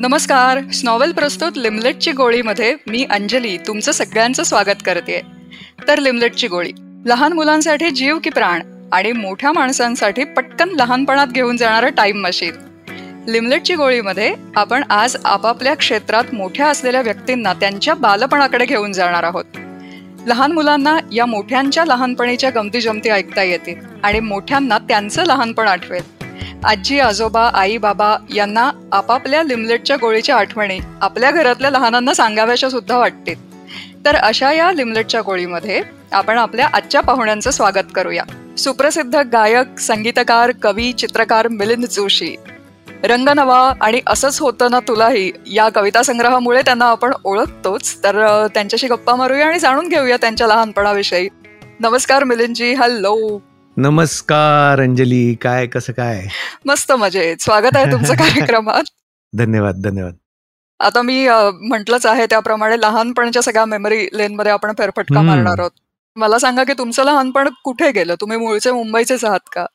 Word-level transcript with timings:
नमस्कार. 0.00 0.58
स्नॉवेल 0.72 1.12
प्रस्तुत 1.12 1.52
लिमलेटची 1.56 2.12
गोळीमध्ये 2.12 2.76
मी 2.86 3.04
अंजली 3.10 3.56
तुमचं 3.56 3.92
सगळ्यांचं 3.92 4.42
स्वागत 4.42 4.82
करते. 4.86 5.20
तर 5.88 5.98
लिमलेटची 5.98 6.48
गोळी. 6.48 6.72
लहान 7.06 7.32
मुलांसाठी 7.32 7.90
जीव 7.90 8.18
की 8.18 8.30
प्राण 8.30 8.88
आणि 8.92 9.12
मोठ्या 9.12 9.52
माणसांसाठी 9.52 10.24
पटकन 10.24 10.68
लहानपणात 10.68 11.26
घेऊन 11.26 11.56
जाणारं 11.56 11.90
टाइम 11.90 12.16
मशीन 12.16 12.52
लिमलेटची 13.28 13.74
गोळीमध्ये 13.74 14.34
आपण 14.56 14.82
आज 14.90 15.16
आपापल्या 15.24 15.74
क्षेत्रात 15.74 16.34
मोठ्या 16.34 16.68
असलेल्या 16.68 17.00
व्यक्तींना 17.00 17.52
त्यांच्या 17.52 17.94
बालपणाकडे 17.94 18.66
घेऊन 18.66 18.92
जाणार 18.92 19.22
आहोत. 19.22 19.44
लहान 20.26 20.52
मुलांना 20.52 20.98
या 21.12 21.26
मोठ्यांच्या 21.26 21.84
लहानपणीच्या 21.84 22.50
गमती 22.50 22.80
जमती 22.80 23.08
ऐकता 23.08 23.42
येतील 23.42 23.74
आणि 24.02 24.20
मोठ्यांना 24.20 24.78
त्यांचं 24.78 25.24
लहानपण 25.24 25.68
आठवेल. 25.68 26.17
आजी 26.64 27.00
आजोबा 27.00 27.50
आई 27.54 27.76
बाबा 27.76 28.16
यांना 28.34 28.70
आपापल्या 28.92 29.42
लिमलेटच्या 29.42 29.96
गोळीच्या 29.96 30.36
आठवणी 30.36 30.78
आपल्या 31.00 31.30
घरातल्या 31.30 31.70
लहानांना 31.70 32.14
सांगाव्याच्या 32.14 32.70
सुद्धा 32.70 32.98
वाटतील. 32.98 33.48
तर 34.04 34.16
अशा 34.16 34.52
या 34.52 34.72
लिमलेटच्या 34.72 35.20
गोळीमध्ये 35.20 35.82
आपण 36.12 36.38
आपल्या 36.38 36.68
आजच्या 36.72 37.00
पाहुण्यांचं 37.00 37.50
स्वागत 37.50 37.92
करूया. 37.94 38.24
सुप्रसिद्ध 38.58 39.16
गायक 39.16 39.78
संगीतकार 39.78 40.52
कवी 40.62 40.92
चित्रकार 40.92 41.48
मिलिंद 41.48 41.84
जोशी. 41.84 42.36
रंगनवा 43.04 43.72
आणि 43.80 44.00
असंच 44.06 44.40
होतं 44.40 44.70
ना 44.70 44.80
तुलाही 44.80 45.32
या 45.46 45.68
कविता 45.68 46.02
संग्रहामुळे 46.02 46.62
त्यांना 46.62 46.84
आपण 46.84 47.12
ओळखतोच. 47.24 47.98
तर 48.04 48.46
त्यांच्याशी 48.54 48.86
गप्पा 48.86 49.14
मारूया 49.14 49.46
आणि 49.46 49.58
जाणून 49.58 49.88
घेऊया 49.88 50.16
त्यांच्या 50.16 50.46
लहानपणाविषयी. 50.46 51.28
नमस्कार 51.80 52.24
मिलिंदजी 52.24 52.74
हॅलो. 52.74 53.42
नमस्कार 53.80 54.80
अंजली. 54.80 55.34
काय 55.34 55.66
कसं 55.66 55.92
काय? 55.92 56.26
मस्त 56.64 56.92
मजेत. 56.92 57.36
स्वागत 57.40 57.76
आहे 57.76 57.92
तुमचं 57.92 58.14
कार्यक्रमात. 58.18 58.82
धन्यवाद 59.34 59.74
धन्यवाद. 59.74 60.14
आता 60.80 61.02
मी 61.02 61.28
म्हंटलच 61.52 62.06
आहे 62.06 62.26
त्याप्रमाणे 62.26 62.80
लहानपणच्या 62.80 63.42
सगळ्या 63.42 63.64
मेमरी 63.64 64.08
लेन 64.12 64.34
मध्ये 64.34 64.52
आपण 64.52 64.72
फेरफटका 64.78 65.22
मारणार 65.22 65.58
आहोत. 65.58 65.70
मला 66.16 66.38
सांगा 66.38 66.64
की 66.64 66.72
तुमचं 66.72 67.04
लहानपण 67.04 67.48
कुठे 67.64 67.92
गेलं? 67.92 68.14
तुम्ही 68.20 68.38
मूळचे 68.38 68.70
मुंबईचेच 68.72 69.24
आहात 69.24 69.48
का? 69.52 69.66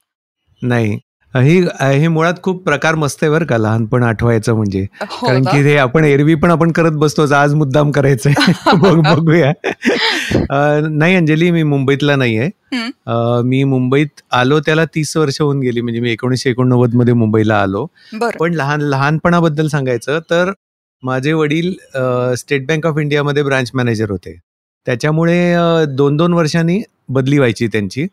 नाही. 0.62 1.00
ही 1.36 1.60
हे 1.82 2.08
मुळात 2.08 2.34
खूप 2.44 2.64
प्रकार 2.64 2.96
मस्त 2.96 3.24
आहे 3.24 3.32
बरं 3.32 3.46
का 3.46 3.58
लहानपण 3.58 4.04
आठवायचं 4.04 4.56
म्हणजे. 4.56 4.82
हो 5.02 5.28
कारण 5.28 5.44
की 5.44 5.58
हे 5.58 5.76
आपण 5.78 6.06
एरवी 6.06 6.36
पण 6.36 6.52
आपण 6.52 6.72
करत 6.72 6.92
बसतो 6.92 7.26
आज 7.36 7.54
मुद्दाम 7.54 7.92
करायचंय. 7.92 8.34
बघ 8.84 8.96
बघूया. 9.10 9.52
नाही 10.90 11.16
अंजली 11.16 11.50
मी 11.52 11.64
मुंबईतला 11.64 12.16
नाहीये 12.16 12.50
मी 13.46 13.64
मुंबईत 13.64 14.22
आलो 14.32 14.60
त्याला 14.60 14.86
तीस 14.86 15.16
वर्ष 15.18 15.42
होऊन 15.42 15.60
गेली 15.60 15.82
म्हणजे 15.82 16.00
मी 16.00 16.12
एकोणीशे 16.12 16.50
एकोणनव्वदमध्ये 16.50 17.14
मुंबईला 17.14 17.62
आलो. 17.62 17.86
पण 18.40 18.54
लहान 18.54 18.82
लहानपणाबद्दल 18.82 19.68
सांगायचं 19.68 20.20
तर 20.30 20.52
माझे 21.04 21.34
वडील 21.34 21.74
स्टेट 22.38 22.68
बँक 22.68 22.88
ऑफ 22.88 22.98
इंडियामध्ये 22.98 23.44
ब्रांच 23.44 23.72
मॅनेजर 23.74 24.12
होते. 24.12 24.38
त्याच्यामुळे 24.88 25.56
दोन 25.96 26.18
दोन 26.18 26.34
वर्षांनी 26.34 26.82
बदली 27.10 27.38
व्हायची 27.38 27.68
त्यांची. 27.68 28.08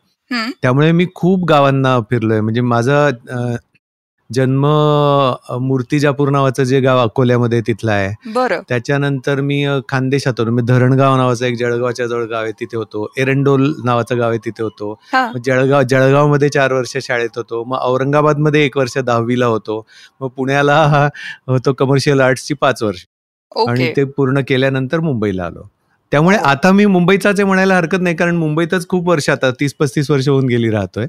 त्यामुळे 0.63 0.93
मी 0.93 1.07
खूप 1.15 1.45
गावांना 1.45 1.99
फिरलोय. 2.01 2.41
म्हणजे 2.41 2.61
माझा 2.61 3.09
जन्म 4.31 4.65
मूर्तिजापूर 5.61 6.29
नावाचं 6.31 6.65
जे 6.65 6.81
गाव 6.81 6.99
अकोल्यामध्ये 6.99 7.61
तिथलं 7.61 7.93
आहे. 7.93 8.31
बरं. 8.35 8.61
त्याच्यानंतर 8.69 9.41
मी 9.41 9.67
खानदेशात 9.89 10.33
होतो 10.39 10.51
मी 10.51 10.63
धरणगाव 10.63 11.17
नावाचं 11.17 11.45
एक 11.47 11.57
जळगावच्या 11.57 12.07
जवळ 12.07 12.25
गाव 12.25 12.43
आहे 12.43 12.53
तिथे 12.53 12.77
होतो. 12.77 13.07
एरंडोल 13.19 13.75
नावाचं 13.85 14.19
गाव 14.19 14.31
आहे 14.31 14.39
तिथे 14.39 14.63
होतो. 14.63 14.95
जळगाव 15.45 15.83
जळगावमध्ये 15.83 16.49
चार 16.49 16.73
वर्ष 16.73 16.97
शाळेत 17.03 17.37
होतो. 17.37 17.65
मग 17.65 17.79
औरंगाबादमध्ये 17.81 18.65
एक 18.65 18.77
वर्ष 18.77 18.99
दहावीला 18.99 19.47
होतो. 19.47 19.85
मग 20.21 20.29
पुण्याला 20.29 21.09
होतो 21.47 21.73
कमर्शियल 21.73 22.21
आर्ट्सची 22.21 22.55
पाच 22.55 22.83
वर्ष. 22.83 23.05
आणि 23.69 23.93
ते 23.97 24.05
पूर्ण 24.05 24.41
केल्यानंतर 24.49 25.01
मुंबईला 25.01 25.45
आलो. 25.45 25.69
त्यामुळे 26.13 26.37
आता 26.37 26.71
मी 26.73 26.87
मुंबईचाच 26.87 27.41
म्हणायला 27.41 27.77
हरकत 27.77 28.01
नाही 28.03 28.17
कारण 28.17 28.37
मुंबईतच 28.37 28.87
खूप 28.89 29.09
वर्ष 29.09 29.29
आता 29.31 29.51
तीस 29.61 29.75
पस्तीस 29.81 30.11
वर्ष 30.11 30.29
होऊन 30.29 30.47
गेली 30.49 30.71
राहतोय. 30.71 31.07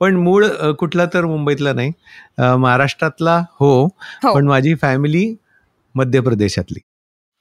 पण 0.00 0.16
मूळ 0.16 0.46
कुठला 0.78 1.04
तर 1.14 1.24
मुंबईतला 1.24 1.72
नाही. 1.72 1.92
महाराष्ट्रातला 2.38 3.38
हो, 3.60 3.84
हो. 4.24 4.34
पण 4.34 4.46
माझी 4.48 4.74
फॅमिली 4.82 5.34
मध्य 5.94 6.20
प्रदेशातली. 6.20 6.80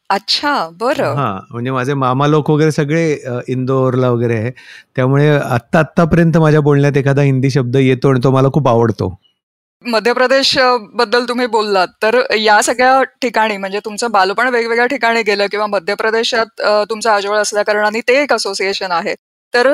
अच्छा 0.10 0.70
बरं. 0.80 1.14
हा 1.16 1.40
म्हणजे 1.52 1.72
माझे 1.72 1.94
मामा 1.94 2.28
लोक 2.28 2.50
वगैरे 2.52 2.72
सगळे 2.72 3.04
इंदोरला 3.48 4.10
वगैरे 4.10 4.36
आहे. 4.38 4.52
त्यामुळे 4.96 5.30
आत्ता 5.30 5.80
आत्तापर्यंत 5.80 6.38
माझ्या 6.38 6.62
बोलण्यात 6.62 6.98
एखादा 6.98 7.22
हिंदी 7.22 7.50
शब्द 7.50 7.76
येतो 7.78 8.10
आणि 8.10 8.20
तो 8.24 8.32
मला 8.32 8.50
खूप 8.54 8.68
आवडतो. 8.68 9.10
मध्य 9.84 10.14
प्रदेशबद्दल 10.14 11.26
तुम्ही 11.26 11.46
बोललात 11.48 11.88
तर 12.04 12.20
या 12.36 12.62
सगळ्या 12.62 13.02
ठिकाणी 13.22 13.58
म्हणजे 13.58 13.80
तुमचं 13.86 14.12
बालपण 14.12 14.48
वेगवेगळ्या 14.48 14.86
ठिकाणी 14.86 15.22
गेलं 15.24 15.48
किंवा 15.52 15.68
मध्य 15.68 15.96
प्रदेशात 15.96 16.62
तुमचं 16.90 17.10
आजोळ 17.12 17.38
असल्या 17.38 17.64
कारणाने 17.64 18.00
ते 18.08 18.22
एक 18.24 18.34
असोसिएशन 18.34 18.92
आहे. 18.92 19.14
तर 19.54 19.68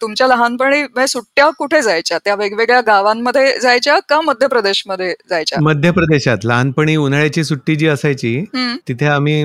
तुमच्या 0.00 0.26
लहानपणी 0.26 0.82
म्हणजे 0.82 1.06
सुट्ट्या 1.06 1.48
कुठे 1.58 1.80
जायच्या? 1.82 2.18
त्या 2.24 2.34
वेगवेगळ्या 2.34 2.80
गावांमध्ये 2.86 3.58
जायच्या 3.60 3.98
का 4.08 4.20
मध्य 4.20 4.46
प्रदेशमध्ये 4.46 5.12
जायच्या? 5.30 5.58
मध्य 5.62 5.90
प्रदेशात 5.90 6.44
लहानपणी 6.44 6.96
उन्हाळ्याची 6.96 7.44
सुट्टी 7.44 7.76
जी 7.76 7.86
असायची 7.88 8.40
तिथे 8.88 9.06
आम्ही 9.06 9.44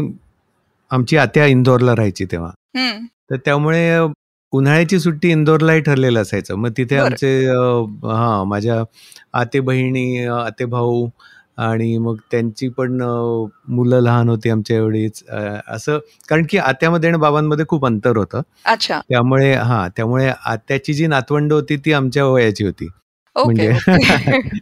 आमची 0.92 1.18
आत्या 1.18 1.46
इंदोरला 1.46 1.96
राहायची 1.96 2.26
तेव्हा. 2.26 2.52
तर 3.32 3.36
त्यामुळे 3.46 3.98
उन्हाळ्याची 4.54 5.00
सुट्टी 5.00 5.30
इंदोरलाही 5.32 5.82
ठरलेलं 5.82 6.22
असायचं. 6.22 6.56
मग 6.56 6.70
तिथे 6.78 6.98
आमचे 6.98 7.30
हा 8.06 8.44
माझ्या 8.44 8.84
आते 9.34 9.60
बहिणी 9.60 10.26
आते 10.28 10.66
भाऊ 10.66 11.08
आणि 11.58 11.98
मग 11.98 12.16
त्यांची 12.32 12.68
पण 12.70 13.02
मुलं 13.68 14.00
लहान 14.02 14.30
होती 14.30 14.50
आमच्या 14.50 14.78
एवढीच. 14.78 15.24
असं 15.68 16.00
कारण 16.30 16.46
की 16.50 16.58
आत्यामध्ये 16.58 17.10
आणि 17.10 17.18
बाबांमध्ये 17.20 17.66
खूप 17.70 17.86
अंतर 17.86 18.18
होतं. 18.18 18.42
अच्छा. 18.66 19.00
त्यामुळे 19.10 19.54
हा 19.54 19.88
त्यामुळे 19.98 20.32
आत्याची 20.46 20.94
जी 20.94 21.08
नातवंड 21.08 21.54
होती 21.54 21.78
ती 21.86 21.94
आमच्या 21.94 22.26
वयाची 22.26 22.66
होती. 22.66 22.88
म्हणजे 23.36 23.72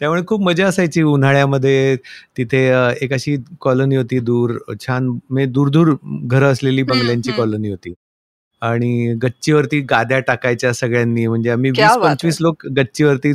त्यामुळे 0.00 0.22
खूप 0.26 0.40
मजा 0.42 0.66
असायची 0.66 1.02
उन्हाळ्यामध्ये. 1.02 1.96
तिथे 2.36 2.58
एक 3.02 3.12
अशी 3.12 3.36
कॉलनी 3.60 3.96
होती 3.96 4.18
दूर 4.20 4.56
छान 4.86 5.06
म्हणजे 5.08 5.46
दूर 5.52 5.68
दूर 5.68 5.94
घरं 6.04 6.52
असलेली 6.52 6.82
बंगल्यांची 6.82 7.32
कॉलनी 7.32 7.70
होती. 7.70 7.92
आणि 8.62 9.14
गच्चीवरती 9.22 9.80
गाद्या 9.90 10.18
टाकायच्या 10.26 10.72
सगळ्यांनी. 10.74 11.26
म्हणजे 11.26 11.50
आम्ही 11.50 11.70
वीस 11.70 11.80
पंचवीस 12.02 12.36
लोक 12.40 12.66
गच्चीवरती 12.76 13.32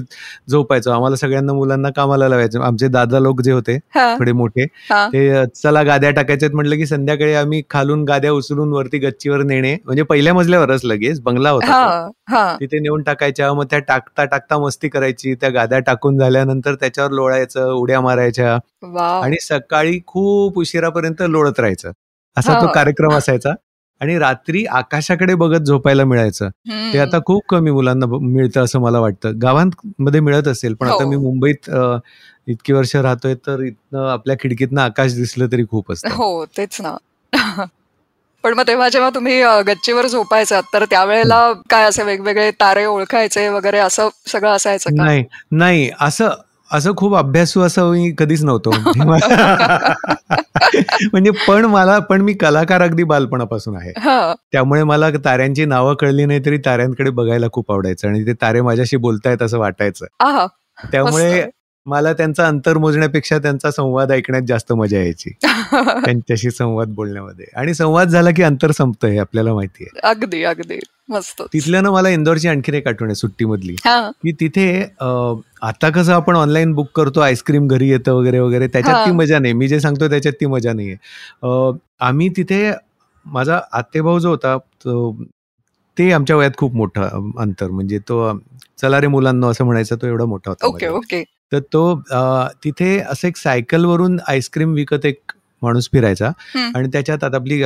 झोपायचो. 0.49 0.91
आम्हाला 0.91 1.15
सगळ्यांना 1.15 1.53
मुलांना 1.53 1.89
कामाला 1.95 2.27
लावायचं. 2.29 2.61
आमचे 2.61 2.87
दादा 2.87 3.19
लोक 3.19 3.41
जे 3.41 3.51
होते 3.51 3.77
थोडे 4.19 4.31
मोठे 4.31 4.65
ते 5.13 5.45
चला 5.55 5.83
गाद्या 5.83 6.11
टाकायच्यात. 6.11 6.51
म्हटलं 6.55 6.75
की 6.77 6.85
संध्याकाळी 6.85 7.33
आम्ही 7.35 7.61
खालून 7.69 8.03
गाद्या 8.05 8.31
उचलून 8.31 8.73
वरती 8.73 8.97
गच्चीवर 8.99 9.43
नेणे. 9.43 9.75
म्हणजे 9.85 10.03
पहिल्या 10.03 10.33
मजल्यावरच 10.33 10.85
लगेच 10.85 11.21
बंगला 11.21 11.49
होता 11.49 11.65
तिथे 12.59 12.79
नेऊन 12.79 13.01
टाकायच्या. 13.03 13.53
मग 13.53 13.65
त्या 13.71 13.79
टाकता 13.87 14.25
टाकता 14.25 14.57
मस्ती 14.59 14.89
करायची. 14.89 15.33
त्या 15.41 15.49
गाद्या 15.49 15.79
टाकून 15.87 16.17
झाल्यानंतर 16.19 16.75
त्याच्यावर 16.79 17.11
लोळायचं 17.11 17.71
उड्या 17.73 18.01
मारायच्या. 18.01 18.57
आणि 19.23 19.37
सकाळी 19.41 19.99
खूप 20.07 20.57
उशिरापर्यंत 20.59 21.21
लोळत 21.29 21.59
राहायचं. 21.59 21.91
असा 22.37 22.53
तो 22.61 22.67
कार्यक्रम 22.73 23.13
असायचा. 23.13 23.53
आणि 24.01 24.17
रात्री 24.19 24.63
आकाशाकडे 24.67 25.35
बघत 25.35 25.65
झोपायला 25.65 26.03
मिळायचं. 26.05 26.49
ते 26.93 26.99
आता 26.99 27.19
खूप 27.25 27.43
कमी 27.49 27.71
मुलांना 27.71 28.05
मिळतं 28.11 28.63
असं 28.63 28.79
मला 28.79 28.99
वाटतं. 28.99 29.39
गावांमध्ये 29.41 30.19
मिळत 30.19 30.47
असेल 30.47 30.73
पण 30.73 30.87
आता 30.87 31.07
मी 31.07 31.15
हो. 31.15 31.21
मुंबईत 31.21 31.69
इतकी 32.47 32.73
वर्ष 32.73 32.95
राहतोय 32.95 33.35
तर 33.47 33.61
इथनं 33.61 34.07
आपल्या 34.09 34.35
खिडकीतनं 34.39 34.81
आकाश 34.81 35.13
दिसलं 35.15 35.51
तरी 35.51 35.65
खूप 35.71 35.91
असतं. 35.91 36.09
हो 36.09 36.45
तेच 36.57 36.77
ना. 36.81 36.95
पण 38.43 38.53
मग 38.53 38.63
तेव्हा 38.67 38.87
जेव्हा 38.89 39.09
तुम्ही 39.09 39.41
गच्चीवर 39.67 40.07
झोपायचात 40.07 40.63
तर 40.73 40.83
त्यावेळेला 40.89 41.51
काय 41.69 41.83
असे 41.83 42.03
वेगवेगळे 42.03 42.49
तारे 42.51 42.85
ओळखायचे 42.85 43.47
वगैरे 43.49 43.77
असं 43.79 44.09
सगळं 44.27 44.51
असायचं 44.51 44.95
नाही 44.95 45.23
नाही. 45.53 45.89
असं 45.99 46.29
असं 46.75 46.91
खूप 46.97 47.15
अभ्यासू 47.15 47.61
असं 47.61 47.91
मी 47.91 48.13
कधीच 48.17 48.43
नव्हतो. 48.43 48.71
म्हणजे 51.13 51.31
पण 51.47 51.65
मला 51.65 51.99
पण 51.99 52.21
मी 52.21 52.33
कलाकार 52.33 52.81
अगदी 52.81 53.03
बालपणापासून 53.03 53.75
आहे. 53.75 53.91
त्यामुळे 54.51 54.83
मला 54.83 55.09
ताऱ्यांची 55.25 55.65
नावं 55.65 55.93
कळली 55.93 56.25
नाही 56.25 56.45
तरी 56.45 56.57
ताऱ्यांकडे 56.57 57.09
बघायला 57.09 57.45
खूप 57.53 57.71
आवडायचं 57.71 58.07
आणि 58.07 58.25
ते 58.25 58.33
तारे 58.33 58.61
माझ्याशी 58.61 58.97
बोलतायत 58.97 59.41
असं 59.41 59.59
वाटायचं. 59.59 60.05
त्यामुळे 60.91 61.45
मला 61.85 62.11
त्यांचा 62.13 62.47
अंतर 62.47 62.77
मोजण्यापेक्षा 62.77 63.37
त्यांचा 63.37 63.71
संवाद 63.71 64.11
ऐकण्यात 64.11 64.43
जास्त 64.47 64.71
मजा 64.73 64.97
यायची. 64.97 65.29
त्यांच्याशी 66.05 66.51
संवाद 66.51 66.87
बोलण्यामध्ये. 66.87 67.45
आणि 67.55 67.73
संवाद 67.73 68.07
झाला 68.07 68.31
की 68.31 68.43
अंतर 68.43 68.71
संपत 68.71 69.05
हे 69.05 69.17
आपल्याला 69.17 69.53
माहिती 69.53 69.83
आहे. 69.83 69.99
अगदी 70.09 70.43
अगदी. 70.43 70.79
मस्त. 71.09 71.41
तिथल्यानं 71.53 71.91
मला 71.91 72.09
इंदोरची 72.09 72.47
आणखीन 72.47 72.75
एक 72.75 72.87
आठवण 72.87 73.07
आहे 73.07 73.15
सुट्टीमधली. 73.15 73.75
की 73.85 74.31
तिथे 74.31 74.67
आता 75.61 75.89
कसं 75.89 76.13
आपण 76.13 76.35
ऑनलाईन 76.35 76.73
बुक 76.73 76.87
करतो 76.95 77.19
आईस्क्रीम 77.19 77.67
घरी 77.67 77.89
येतं 77.89 78.13
वगैरे 78.13 78.39
वगैरे 78.39 78.67
त्याच्यात 78.67 79.05
ती 79.05 79.11
मजा 79.11 79.39
नाही. 79.39 79.53
मी 79.53 79.67
जे 79.67 79.79
सांगतो 79.79 80.09
त्याच्यात 80.09 80.33
ती 80.41 80.45
मजा 80.45 80.73
नाहीये. 80.73 80.95
आम्ही 81.99 82.29
तिथे 82.29 82.71
माझा 83.25 83.59
आतेभाऊ 83.73 84.19
जो 84.19 84.29
होता 84.29 84.57
ते 85.97 86.11
आमच्या 86.11 86.35
वयात 86.35 86.57
खूप 86.57 86.73
मोठं 86.75 87.31
अंतर. 87.39 87.69
म्हणजे 87.69 87.99
तो 87.99 88.37
चला 88.81 88.99
रे 89.01 89.07
मुलांना 89.07 89.47
असं 89.47 89.65
म्हणायचा 89.65 89.95
तो 89.95 90.07
एवढा 90.07 90.25
मोठा 90.25 90.51
होता 90.51 90.67
ओके. 90.67 90.87
ओके. 90.87 91.23
तर 91.51 91.59
तो 91.73 91.95
तिथे 92.63 92.97
असं 92.99 93.27
एक 93.27 93.37
सायकलवरून 93.37 94.17
आईस्क्रीम 94.27 94.73
विकत 94.73 95.05
एक 95.05 95.31
माणूस 95.61 95.89
फिरायचा 95.91 96.31
आणि 96.75 96.87
त्याच्यात 96.93 97.23
आता 97.23 97.37
आपली 97.37 97.61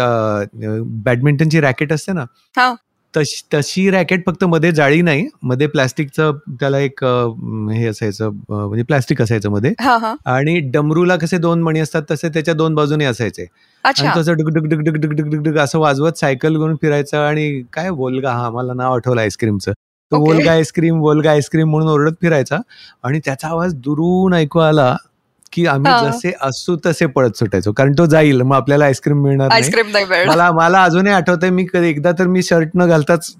बॅडमिंटनची 1.03 1.61
रॅकेट 1.61 1.93
असते 1.93 2.11
ना 2.11 2.23
हो. 2.57 2.73
तशी 3.13 3.41
तशी 3.53 3.89
रॅकेट 3.91 4.25
फक्त 4.25 4.43
मध्ये 4.43 4.71
जाळी 4.71 5.01
नाही 5.01 5.25
मध्ये 5.43 5.67
प्लास्टिकचं 5.67 6.37
त्याला 6.59 6.79
एक 6.79 7.03
हे 7.03 7.87
असायचं 7.87 8.29
म्हणजे 8.49 8.83
प्लास्टिक 8.83 9.21
असायचं 9.21 9.49
मध्ये 9.49 9.71
हो, 9.79 9.97
हो. 9.97 10.15
आणि 10.25 10.57
डमरूला 10.73 11.15
कसे 11.15 11.37
दोन 11.37 11.61
मणी 11.61 11.79
असतात 11.79 12.03
तसे 12.11 12.29
त्याच्या 12.29 12.53
दोन 12.53 12.75
बाजूने 12.75 13.05
असायचे. 13.05 13.45
तसं 13.85 15.59
असं 15.63 15.79
वाजवत 15.79 16.19
सायकल 16.19 16.57
घेऊन 16.57 16.75
फिरायचं 16.75 17.17
आणि 17.17 17.61
काय 17.73 17.89
बोलगा 17.91 18.31
हा 18.31 18.49
मला 18.49 18.73
नाव 18.73 18.95
आठवलं 18.95 19.21
आईस्क्रीमचं. 19.21 19.71
तो. 20.11 20.17
बोलगा 20.17 20.51
आईस्क्रीम 20.51 21.00
बोलगा 21.00 21.31
आईस्क्रीम 21.31 21.69
म्हणून 21.69 21.89
ओरडत 21.89 22.13
फिरायचा 22.21 22.57
आणि 23.03 23.19
त्याचा 23.25 23.47
आवाज 23.47 23.73
दुरून 23.75 24.33
ऐकू 24.33 24.59
आला 24.59 24.95
की 25.53 25.65
आम्ही. 25.65 25.91
जसे 26.11 26.31
असू 26.41 26.75
तसे 26.85 27.06
पळत 27.07 27.38
सुटायचो 27.38 27.71
कारण 27.71 27.94
तो 27.97 28.06
जाईल 28.06 28.41
मग 28.41 28.56
आपल्याला 28.56 28.85
आईस्क्रीम 28.85 29.21
मिळणार 29.23 29.47
नाही 29.50 29.61
मला 30.27 30.51
मला 30.51 30.83
अजूनही 30.83 31.13
आठवतंय 31.13 31.50
मी 31.50 31.65
कधी 31.73 31.89
एकदा 31.89 32.11
तर 32.19 32.27
मी 32.27 32.44
शर्ट 32.44 32.69
न 32.75 32.88
घालताच 32.88 33.33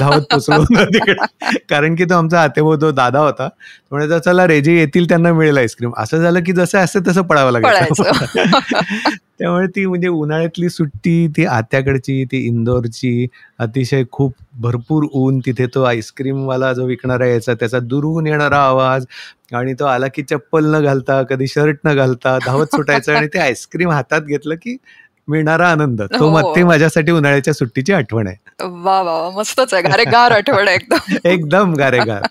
धावत 0.00 0.22
पोचलो 0.32 0.64
तिकडे. 0.84 1.56
कारण 1.70 1.94
की 1.94 2.04
तो 2.04 2.14
आमचा 2.14 2.40
आतेभाऊ 2.42 2.76
तो 2.76 2.90
दादा 2.90 3.18
होता. 3.18 3.48
तो 3.48 3.96
म्हणायचा 3.96 4.18
चला 4.18 4.46
रे 4.46 4.60
जे 4.60 4.78
येतील 4.78 5.08
त्यांना 5.08 5.32
मिळेल 5.32 5.58
आईस्क्रीम. 5.58 5.92
असं 5.96 6.22
झालं 6.22 6.42
की 6.44 6.52
जसं 6.52 6.78
असतं 6.78 7.00
तसं 7.08 7.22
पळावं 7.22 7.62
पळायचं. 7.62 8.02
लागेल 8.02 9.16
त्यामुळे 9.38 9.66
ती 9.66 9.86
म्हणजे 9.86 10.08
उन्हाळ्यातली 10.08 10.68
सुट्टी 10.68 11.28
ती 11.28 11.44
आत्याकडची 11.46 12.24
ती 12.24 12.36
इंदोरची 12.46 13.26
अतिशय 13.58 14.04
खूप 14.12 14.34
भरपूर 14.60 15.04
ऊन. 15.12 15.38
तिथे 15.38 15.66
तो 15.66 15.82
आईस्क्रीमवाला 15.82 16.72
जो 16.72 16.86
विकणारा 16.86 17.26
यायचा 17.26 17.54
त्याचा 17.54 17.78
दुरून 17.78 18.26
येणारा 18.26 18.58
आवाज 18.58 19.06
आणि 19.54 19.74
तो 19.74 19.84
आला 19.84 20.06
की 20.14 20.22
चप्पल 20.22 20.74
न 20.74 20.80
घालता 20.82 21.22
कधी 21.22 21.46
शर्ट 21.46 21.76
न 21.84 21.94
घालता 21.94 22.38
धावत 22.46 22.66
सुटायचं 22.66 23.14
आणि 23.14 23.26
ते 23.26 23.38
आईस्क्रीम 23.38 23.90
हातात 23.90 24.20
घेतलं 24.20 24.54
की 24.54 24.76
मिळणारा 25.28 25.68
आनंद. 25.68 26.02
तो 26.02 26.24
हो. 26.24 26.30
मग 26.30 26.54
ते 26.56 26.62
माझ्यासाठी 26.64 27.12
उन्हाळ्याच्या 27.12 27.54
सुट्टीची 27.54 27.92
आठवण 27.92 28.26
आहे. 28.26 28.36
वा 28.84 29.00
वा 29.02 29.30
मस्तच 29.30 29.74
आहे. 29.74 29.82
गारे 29.82 30.04
गार 30.04 30.32
आठवण 30.32 30.68
आहे 30.68 30.76
एकदम. 30.76 31.16
एकदम 31.24 31.74
गारेगार. 31.74 32.22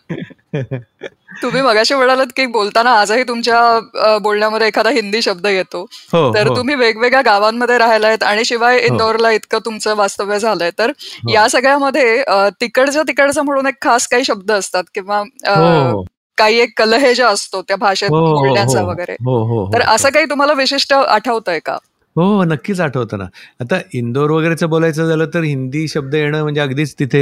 तुम्ही 1.42 1.62
मगाशी 1.62 1.96
म्हणालात 1.96 2.28
की 2.36 2.46
बोलताना 2.46 2.92
आजही 2.92 3.24
तुमच्या 3.24 4.18
बोलण्यामध्ये 4.22 4.68
एखादा 4.68 4.90
हिंदी 4.90 5.22
शब्द 5.22 5.46
येतो. 5.48 5.82
हो 6.14 6.34
तर 6.34 6.48
हो. 6.48 6.56
तुम्ही 6.56 6.76
वेगवेगळ्या 6.76 7.22
गावांमध्ये 7.22 7.78
राहिलायत 7.78 8.24
आणि 8.24 8.46
शिवाय 8.46 8.80
इंदोरला 8.80 9.32
इतकं 9.32 9.60
तुमचं 9.66 9.96
वास्तव्य 9.96 10.40
झालंय. 10.40 10.72
तर 10.80 10.90
हो. 10.90 11.34
या 11.34 11.48
सगळ्यामध्ये 11.50 12.24
तिकडचं 12.62 13.02
तिकडचं 13.08 13.42
म्हणून 13.42 13.68
एक 13.68 13.76
खास 13.82 14.08
काही 14.08 14.24
शब्द 14.24 14.52
असतात 14.52 14.84
किंवा 14.94 15.20
हो. 15.48 16.04
काही 16.38 16.60
एक 16.60 16.74
कलहेजा 16.78 17.28
असतो 17.28 17.62
त्या 17.62 17.76
भाषेत 17.76 18.10
हो 18.10 18.26
हो 18.26 18.34
बोलण्याचा 18.38 18.82
हो. 18.82 18.88
वगैरे. 18.88 19.16
हो 19.26 19.38
हो 19.44 19.74
तर 19.74 19.82
हो. 19.82 19.94
असं 19.96 20.10
काही 20.10 20.26
तुम्हाला 20.26 20.54
विशिष्ट 20.54 20.94
आठवतंय 20.94 21.60
का? 21.60 21.78
हो 22.18 22.24
हो 22.28 22.44
नक्कीच 22.44 22.80
आठवतं 22.82 23.18
ना. 23.18 23.26
आता 23.62 23.78
इंदोर 23.94 24.32
वगैरेचं 24.32 24.70
बोलायचं 24.70 25.08
झालं 25.08 25.26
तर 25.34 25.44
हिंदी 25.44 25.88
शब्द 25.88 26.16
येणं 26.16 26.42
म्हणजे 26.44 26.62
अगदीच 26.62 26.94
तिथे 27.00 27.22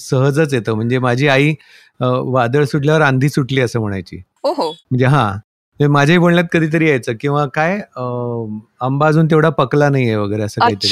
सहजच 0.00 0.54
येतं. 0.54 0.74
म्हणजे 0.74 0.98
माझी 0.98 1.26
आई 1.28 1.54
वादळ 2.00 2.64
सुटल्यावर 2.64 3.00
आंधी 3.02 3.28
सुटली 3.28 3.60
असं 3.60 3.80
म्हणायची. 3.80 4.20
म्हणजे 4.90 5.04
हा. 5.06 5.32
माझ्याही 5.80 6.18
बोलण्यात 6.18 6.44
कधीतरी 6.52 6.88
यायचं 6.88 7.12
किंवा 7.20 7.44
काय 7.54 7.78
आंबा 8.80 9.06
अजून 9.06 9.26
तेवढा 9.26 9.48
पकला 9.50 9.88
नाहीये 9.88 10.16
वगैरे 10.16 10.42
असं 10.42 10.60
काहीतरी. 10.60 10.88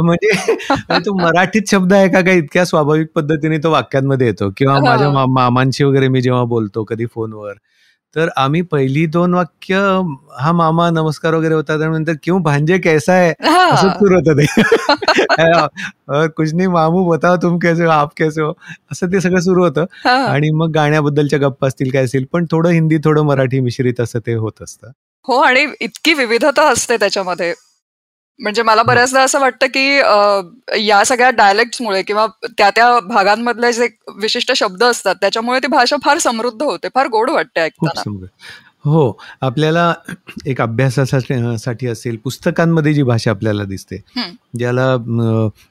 म्हणजे 0.00 0.28
तो 1.06 1.14
मराठीत 1.18 1.70
शब्द 1.70 1.92
आहे 1.92 2.08
का 2.08 2.20
काय 2.20 2.36
इतक्या 2.38 2.64
स्वाभाविक 2.64 3.08
पद्धतीने 3.14 3.58
तो 3.58 3.70
वाक्यांमध्ये 3.70 4.26
येतो. 4.26 4.50
किंवा. 4.56 4.78
माझ्या 4.80 5.10
मामांशी 5.28 5.84
वगैरे 5.84 6.08
मी 6.08 6.20
जेव्हा 6.20 6.44
बोलतो 6.46 6.84
कधी 6.84 7.06
फोनवर 7.06 7.54
तर 8.16 8.28
आम्ही 8.38 8.60
पहिली 8.64 9.06
दोन 9.06 9.34
वाक्य 9.34 9.76
हा 10.40 10.52
मामा 10.52 10.88
नमस्कार 10.90 11.34
वगैरे 11.34 11.54
होता 11.54 11.76
त्यानंतर 11.78 12.14
क्यों 12.22 12.40
भांजे 12.42 12.78
कैसा 12.78 13.14
है? 13.14 13.30
असंच 13.32 13.84
हा 13.84 13.92
सुरू 13.94 14.14
होतं 14.14 14.38
ते. 14.38 14.46
कुछ 16.36 16.54
नहीं 16.54 16.68
मामू 16.68 17.04
बताओ 17.10 17.36
तुम 17.36 17.58
कैसे 17.58 17.84
हो? 17.84 17.90
आप 17.90 18.12
कैसे 18.16 18.42
हो? 18.42 18.52
असं 18.92 19.12
ते 19.12 19.20
सगळं 19.20 19.40
सुरू 19.40 19.64
होतं. 19.64 19.84
आणि 20.08 20.50
मग 20.50 20.70
गाण्याबद्दलच्या 20.70 21.38
गप्पा 21.38 21.66
असतील 21.66 21.90
काय 21.90 22.04
असतील 22.04 22.24
पण 22.32 22.46
थोडं 22.50 22.70
हिंदी 22.70 22.98
थोडं 23.04 23.24
मराठी 23.24 23.60
मिश्रित 23.60 24.00
असं 24.00 24.18
ते 24.26 24.34
होत 24.34 24.62
असतं. 24.62 24.90
हो 25.28 25.38
आणि 25.40 25.66
इतकी 25.80 26.14
विविधता 26.14 26.68
असते 26.70 26.96
त्याच्यामध्ये. 26.96 27.52
म्हणजे 28.40 28.62
मला 28.62 28.82
बऱ्याचदा 28.82 29.22
असं 29.22 29.40
वाटतं 29.40 29.66
की 29.66 29.96
या 30.86 31.04
सगळ्या 31.04 31.30
डायलेक्ट्समुळे 31.30 32.02
किंवा 32.02 32.26
त्या 32.58 32.70
त्या 32.70 33.00
भागांमधले 33.00 33.72
जे 33.72 33.88
विशिष्ट 34.16 34.52
शब्द 34.52 34.82
असतात 34.82 35.14
त्याच्यामुळे 35.14 35.58
ती 35.58 35.66
भाषा 35.66 35.96
फार 36.04 36.18
समृद्ध 36.18 36.62
होते 36.62 36.88
फार 36.94 37.06
गोड 37.06 37.30
वाटते 37.30 37.60
ऐकताना 37.60 38.26
हो 38.84 39.18
आपल्याला 39.40 39.94
एक 40.46 40.60
अभ्यासासाठी 40.60 41.58
साठी 41.58 41.86
असेल 41.86 42.16
पुस्तकांमध्ये 42.16 42.94
जी 42.94 43.02
भाषा 43.02 43.30
आपल्याला 43.30 43.64
दिसते. 43.64 43.96
ज्याला 44.58 44.96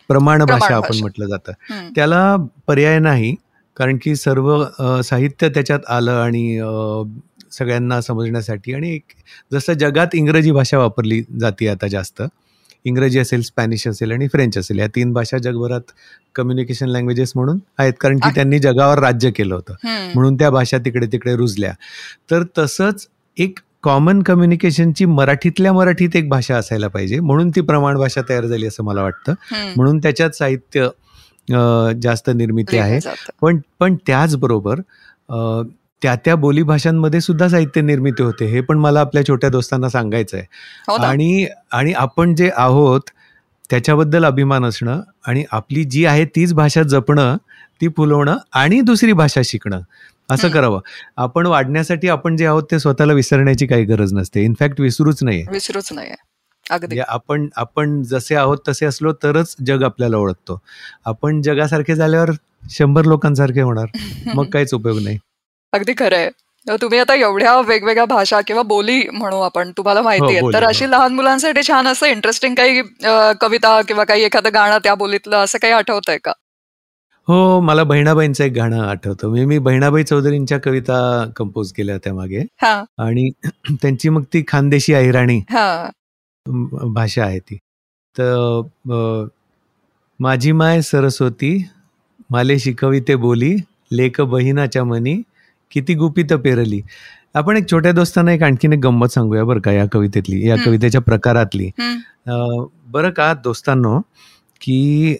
प्रमाण 0.08 0.44
भाषा 0.44 0.76
आपण. 0.76 1.00
म्हटलं 1.00 1.26
जातं. 1.26 1.52
त्याला 1.96 2.36
पर्याय 2.68 3.00
नाही 3.00 3.36
कारण 3.78 3.98
की 4.04 4.16
सर्व 4.16 4.66
साहित्य 5.02 5.50
त्याच्यात 5.50 5.80
आलं 5.88 6.12
आणि 6.12 6.60
सगळ्यांना 7.52 8.02
समजण्यासाठी 8.02 8.74
आणि 8.74 8.96
एक 8.96 9.04
जसं 9.54 9.74
जगात 9.74 10.08
इंग्रजी 10.14 10.52
भाषा 10.52 10.78
वापरली 10.78 11.24
जाते 11.40 11.68
आता 11.68 11.88
जास्त 11.88 12.22
इंग्रजी 12.86 13.20
असेल 13.20 13.42
स्पॅनिश 13.42 13.88
असेल 13.88 14.12
आणि 14.12 14.28
फ्रेंच 14.28 14.58
असेल 14.58 14.80
या 14.80 14.88
तीन 14.88 15.14
भाषा 15.14 15.38
जगभरात 15.38 15.92
कम्युनिकेशन 16.36 16.90
लँग्वेजेस 16.90 17.32
म्हणून 17.36 17.60
आहेत 17.78 17.94
कारण 18.02 18.18
की. 18.18 18.30
त्यांनी 18.36 18.60
जगावर 18.60 19.00
राज्य 19.00 19.32
केलं 19.32 19.56
होतं. 19.56 19.74
म्हणून 20.14 20.36
त्या 20.36 20.50
भाषा 20.50 20.78
तिकडे 20.78 21.08
तिकडे 21.12 21.36
रुजल्या 21.36 21.74
तर 22.32 22.44
तसंच 22.58 23.08
एक 23.38 23.60
कॉमन 23.84 24.22
कम्युनिकेशनची 24.24 25.06
मराठीतल्या 25.06 25.74
मराठीत 25.74 26.16
एक 26.16 26.30
भाषा 26.30 26.56
असायला 26.58 26.88
पाहिजे 26.88 27.20
म्हणून 27.20 27.50
ती 27.50 27.62
प्रमाण 27.62 27.98
भाषा 27.98 28.22
तयार 28.30 28.46
झाली 28.46 28.68
असं 28.68 28.84
मला 28.84 29.04
वाटतं. 29.04 29.34
म्हणून 29.76 29.98
त्याच्यात 29.98 30.30
साहित्य 30.30 30.88
जास्त 32.02 32.30
निर्मिती 32.36 32.78
आहे. 32.78 33.00
पण 33.42 33.60
पण 33.80 33.96
त्याचबरोबर 34.08 34.80
त्या 36.02 36.16
त्या 36.16 36.36
बोलीभाषांमध्ये 36.36 37.22
सुद्धा 37.22 37.48
साहित्य 37.48 37.82
निर्मिती 37.82 38.24
होते 38.24 38.46
हे 38.46 38.62
पण 38.62 38.78
मला 38.78 39.00
आपल्या 39.00 39.28
छोट्या 39.28 39.50
दोस्तांना 39.50 39.90
सांगायचं 39.90 40.38
आहे 40.38 40.46
हो 40.88 40.94
आणि 40.96 41.48
आणि 41.72 41.94
आपण 41.94 42.36
जे 42.36 42.50
आहोत 42.58 43.02
त्याच्याबद्दल 43.70 44.26
अभिमान 44.26 44.66
असणं 44.66 45.02
आणि 45.28 45.44
आपली 45.52 45.84
जी 45.84 46.06
आहे 46.06 46.26
तीच 46.26 46.54
भाषा 46.54 46.84
जपणं 46.84 47.38
ती 47.82 47.88
फुलवणं 47.88 48.38
आणि 48.54 48.82
दुसरी 48.82 49.14
भाषा 49.14 49.42
शिकणं 49.44 49.82
असं. 50.30 50.50
करावं. 50.50 50.80
आपण 51.18 51.46
वाढण्यासाठी 51.46 52.10
आपण 52.10 52.38
जे 52.38 52.46
आहोत 52.46 52.64
ते 52.72 52.80
स्वतःला 52.80 53.14
विसरण्याची 53.14 53.66
काही 53.68 53.86
गरज 53.86 54.14
नसते. 54.14 54.44
इनफॅक्ट 54.44 54.82
विसरूच 54.82 55.24
नाही 55.24 55.46
विसरूच 55.52 55.94
नाहीये. 55.94 56.16
अगदी. 56.72 56.86
म्हणजे 56.86 57.04
आपण 57.08 57.48
आपण 57.56 58.04
जसे 58.04 58.36
आहोत 58.36 58.58
तसे 58.68 58.86
असलो 58.86 59.14
तरच 59.24 59.56
जग 59.66 59.84
आपल्याला 59.84 60.18
ओळखतो. 60.18 60.60
आपण 61.06 61.42
जगासारखे 61.42 61.96
झाल्यावर 61.96 62.32
शंभर 62.70 63.06
लोकांसारखे 63.06 63.62
होणार. 63.62 63.86
मग 64.36 64.50
काहीच 64.50 64.74
उपयोग 64.74 65.00
नाही. 65.00 65.18
अगदी 65.74 65.94
खरंय. 65.94 66.30
तुम्ही 66.82 67.00
आता 67.00 67.14
एवढ्या 67.16 67.56
वेगवेगळ्या 67.60 68.06
भाषा 68.06 68.40
किंवा 68.42 68.62
बोली 68.62 69.02
म्हणू 69.14 69.40
आपण 69.42 69.72
तुम्हाला 69.78 70.02
माहिती 70.02 70.24
हो, 70.26 70.32
आहे. 70.32 70.54
तर 70.54 70.64
हो. 70.64 70.70
अशी 70.70 70.90
लहान 70.92 71.14
मुलांसाठी 71.14 71.62
छान 71.68 71.88
असं 71.88 72.06
इंटरेस्टिंग 72.06 72.56
काही 72.56 72.82
कविता 73.42 73.82
किंवा 73.82 74.04
काही 74.04 74.24
एखादं 74.24 74.54
गाणं 74.54 74.78
त्या 74.84 74.96
बोलीतलं 74.96 75.38
असं 75.38 75.58
काही 75.62 75.74
आठवतंय 75.74 76.18
का? 76.24 76.32
हो 77.28 77.60
मला 77.62 77.84
बहिणाबाईंचं 77.84 78.44
एक 78.44 78.52
गाणं 78.54 78.82
आठवतं. 78.82 79.28
म्हणजे 79.28 79.46
मी 79.46 79.58
बहिणाबाई 79.60 80.04
चौधरींच्या 80.04 80.58
कविता 80.60 80.98
कंपोज 81.36 81.72
केल्या 81.74 81.96
होत्या 81.96 82.14
मागे. 82.14 82.42
हा. 82.62 82.84
आणि 82.98 83.30
त्यांची 83.82 84.10
मग 84.10 84.24
ती 84.34 84.44
खानदेशी 84.48 84.94
अहिराणी 84.94 85.38
हा. 85.50 85.90
म- 86.46 86.94
भाषा 86.94 87.24
आहे 87.24 87.40
ती. 87.40 87.58
तर 88.16 89.26
माझी 90.20 90.52
माय 90.52 90.82
सरस्वती 90.82 91.58
माले 92.30 92.60
शिकविते 92.60 93.16
बोली 93.16 93.56
लेक 93.92 94.22
बहिणाच्या 94.22 94.84
मनी 94.84 95.22
किती 95.72 95.94
गुपित 95.94 96.34
पेरली? 96.34 96.82
आपण 97.36 97.58
एक 97.58 97.70
छोट्या 97.72 97.92
दोस्तांना 97.92 98.32
एक 98.34 98.44
आणखीन 98.44 98.74
एक 98.74 98.80
गंमत 98.80 99.08
सांगूया 99.08 99.44
बरं 99.44 99.60
का 99.60 99.72
या 99.72 99.86
कवितेतली 99.92 100.48
या. 100.48 100.56
कवितेच्या 100.66 101.02
प्रकारातली. 101.02 101.70
बरं 102.92 103.10
का 103.10 103.34
दोस्तांनो 103.34 104.00
की 104.62 105.16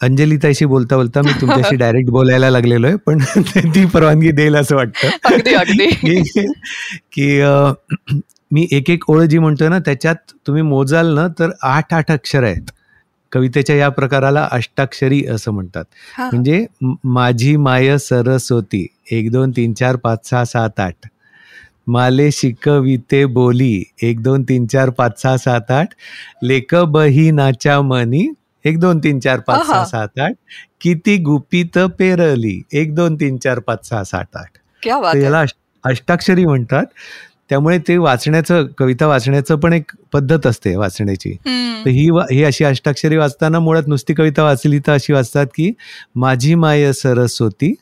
अंजलीताईशी 0.00 0.64
बोलता 0.64 0.96
बोलता 0.96 1.22
मी 1.22 1.32
तुमच्याशी 1.40 1.76
डायरेक्ट 1.82 2.10
बोलायला 2.10 2.50
लागलेलो 2.50 2.86
आहे 2.86 2.96
पण 2.96 3.18
ती 3.74 3.84
परवानगी 3.86 4.30
देईल 4.30 4.56
असं 4.56 4.76
वाटतं. 4.76 5.08
अगदी 5.24 5.54
अगदी. 5.54 5.86
की 7.12 7.42
मी 8.52 8.66
एक 8.72 8.90
एक 8.90 9.10
ओळ 9.10 9.24
जी 9.24 9.38
म्हणतोय 9.38 9.68
ना 9.68 9.78
त्याच्यात 9.78 10.32
तुम्ही 10.46 10.62
मोजाल 10.62 11.14
ना 11.14 11.26
तर 11.38 11.50
आठ 11.62 11.94
आठ 11.94 12.10
अक्षर 12.10 12.44
आहेत. 12.44 12.70
कवितेच्या 13.32 13.76
या 13.76 13.88
प्रकाराला 13.88 14.48
अष्टाक्षरी 14.52 15.26
असं 15.26 15.50
म्हणतात. 15.50 15.84
म्हणजे 16.18 16.66
माझी 17.04 17.56
माय 17.56 17.98
सरस्वती. 17.98 18.86
एक 19.10 19.30
दोन 19.32 19.50
तीन 19.50 19.72
चार 19.72 19.96
पाच 19.96 20.28
सहा 20.28 20.44
सात 20.44 20.80
आठ. 20.80 20.94
माले 21.86 22.30
शिकविते 22.30 23.24
बोली. 23.24 23.84
एक 24.02 24.22
दोन 24.22 24.42
तीन 24.42 24.66
चार 24.66 24.90
पाच 24.90 25.22
सहा 25.22 25.36
सात 25.36 25.70
आठ. 25.70 25.88
लेक 26.42 26.74
बहिणाच्या 26.74 27.80
मनी. 27.80 28.32
एक 28.64 28.78
दोन 28.78 28.98
तीन 28.98 29.18
चार 29.18 29.40
पाच. 29.40 29.66
सहा 29.66 29.84
सात 29.84 30.18
आठ. 30.20 30.32
किती 30.80 31.16
गुपित 31.16 31.78
पेरली. 31.78 32.62
एक 32.72 32.94
दोन 32.94 33.14
तीन 33.14 33.36
चार 33.36 33.58
पाच 33.58 33.88
सहा 33.88 34.04
सात 34.04 34.36
आठ. 34.36 34.50
याला 35.24 35.40
अष्ट- 35.40 35.90
अष्टाक्षरी 35.90 36.46
म्हणतात. 36.46 36.84
त्यामुळे 37.48 37.78
ते 37.78 37.96
वाचण्याचं 37.96 38.66
कविता 38.78 39.06
वाचण्याचं 39.06 39.56
पण 39.56 39.72
एक 39.72 39.90
पद्धत 40.12 40.46
असते 40.46 40.76
वाचण्याची. 40.76 41.36
तर 41.84 41.90
ही 41.90 42.10
ही 42.10 42.44
अशी 42.44 42.64
अष्टाक्षरी 42.64 43.16
वाचताना 43.16 43.58
मुळात 43.58 43.82
नुसती 43.86 44.14
कविता 44.14 44.42
वाचली 44.42 44.78
तर 44.78 44.92
अशी 44.92 45.12
वाचतात 45.12 45.46
की 45.46 45.72
माझी 46.14 46.54
माय 46.54 46.92
सरस्वती 46.92 47.74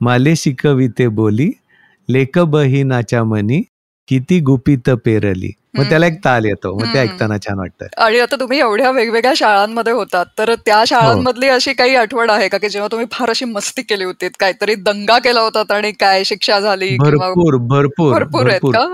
माले 0.00 0.34
शिकविते 0.36 1.06
बोली 1.12 1.50
लेक 2.08 2.38
बहिनाच्या 2.40 3.22
मनी 3.24 3.62
किती 4.08 4.38
गुपित 4.40 4.90
पेरली 5.04 5.50
मग. 5.74 5.88
त्याला 5.88 6.06
एक 6.06 6.14
ताल 6.24 6.44
येतो 6.44 6.74
मग 6.76 6.84
ते. 6.84 6.98
ऐकताना 6.98 7.36
छान 7.38 7.58
वाटतं 7.58 7.86
आणि 8.02 8.18
आता 8.20 8.36
तुम्ही 8.36 8.58
एवढ्या 8.60 8.90
वेगवेगळ्या 8.90 9.32
शाळांमध्ये 9.36 9.92
होतात 9.92 10.26
तर 10.38 10.54
त्या 10.56 10.78
हो. 10.78 10.84
शाळांमधली 10.84 11.48
अशी 11.48 11.72
काही 11.72 11.94
आठवण 11.96 12.30
आहे 12.30 12.48
का 12.48 12.58
की 12.58 12.68
जेव्हा 12.68 12.88
तुम्ही 12.92 13.06
फार 13.12 13.30
अशी 13.30 13.44
मस्ती 13.46 13.82
केली 13.82 14.04
होती 14.04 14.28
काहीतरी 14.40 14.74
दंगा 14.80 15.18
केला 15.18 15.40
होतात 15.40 15.72
आणि 15.72 15.92
काय 15.92 16.24
शिक्षा 16.24 16.58
झाली 16.60 16.96
भरपूर 16.98 17.56
भरपूर 17.68 18.12
भरपूर 18.12 18.48
आहेत 18.48 18.72
का 18.74 18.86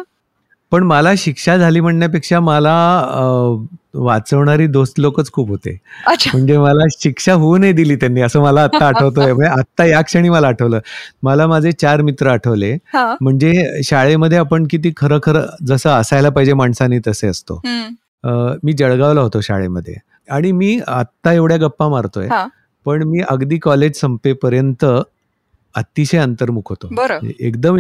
पण 0.75 0.83
मला 0.83 1.11
शिक्षा 1.19 1.57
झाली 1.57 1.81
म्हणण्यापेक्षा 1.81 2.41
मला 2.41 2.73
वाचवणारी 3.95 4.67
दोस्त 4.67 5.01
लोकच 5.01 5.31
खूप 5.33 5.49
होते. 5.49 5.79
म्हणजे 6.07 6.57
मला 6.59 6.85
शिक्षा 6.91 7.35
होऊ 7.35 7.57
नाही 7.57 7.73
दिली 7.73 7.97
त्यांनी 7.97 8.21
असं 8.21 8.41
मला 8.43 8.63
आता 8.63 8.87
आठवतोय. 8.87 9.33
म्हणजे 9.33 9.51
आत्ता 9.61 9.85
या 9.85 10.01
क्षणी 10.01 10.29
मला 10.29 10.49
आठवलं. 10.49 10.81
मला 11.23 11.47
माझे 11.47 11.73
चार 11.73 12.01
मित्र 12.03 12.29
आठवले. 12.29 12.77
म्हणजे 12.95 13.83
शाळेमध्ये 13.85 14.39
आपण 14.39 14.67
किती 14.71 14.93
खरं 14.97 15.19
खरं 15.23 15.47
जसं 15.67 15.91
असायला 15.91 16.29
पाहिजे 16.29 16.55
माणसानी 16.55 16.99
तसे 17.07 17.29
असतो. 17.29 17.61
मी 18.63 18.73
जळगावला 18.73 19.21
होतो 19.21 19.41
शाळेमध्ये. 19.41 19.95
आणि 20.31 20.53
मी 20.53 20.81
आत्ता 20.87 21.33
एवढ्या 21.33 21.57
गप्पा 21.57 21.89
मारतोय. 21.89 22.29
पण 22.87 23.03
मी 23.03 23.21
अगदी 23.29 23.59
कॉलेज 23.59 24.01
संपेपर्यंत 24.01 24.85
अतिशय 25.75 26.19
अंतर्मुख 26.19 26.63
होतो. 26.69 26.89
बरं. 26.93 27.19
एकदम 27.41 27.79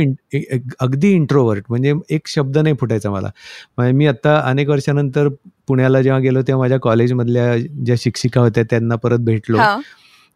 अगदी 0.81 1.11
इंट्रोवर्ट 1.13 1.65
म्हणजे 1.69 1.93
एक 2.11 2.29
शब्द 2.29 2.59
नाही 2.59 2.75
फुटायचा 2.81 3.11
मला. 3.11 3.31
म्हणजे 3.79 3.93
मी 3.93 4.07
आता 4.07 4.37
अनेक 4.41 4.69
वर्षानंतर 4.69 5.29
पुण्याला 5.69 6.03
जेव्हा 6.03 6.21
गेलो 6.21 6.43
तेव्हा 6.43 6.61
माझ्या 6.61 6.79
कॉलेजमधल्या 6.79 7.57
ज्या 7.85 7.97
शिक्षिका 7.99 8.41
होत्या 8.41 8.65
त्यांना 8.71 8.97
परत 8.97 9.19
भेटलो. 9.19 9.59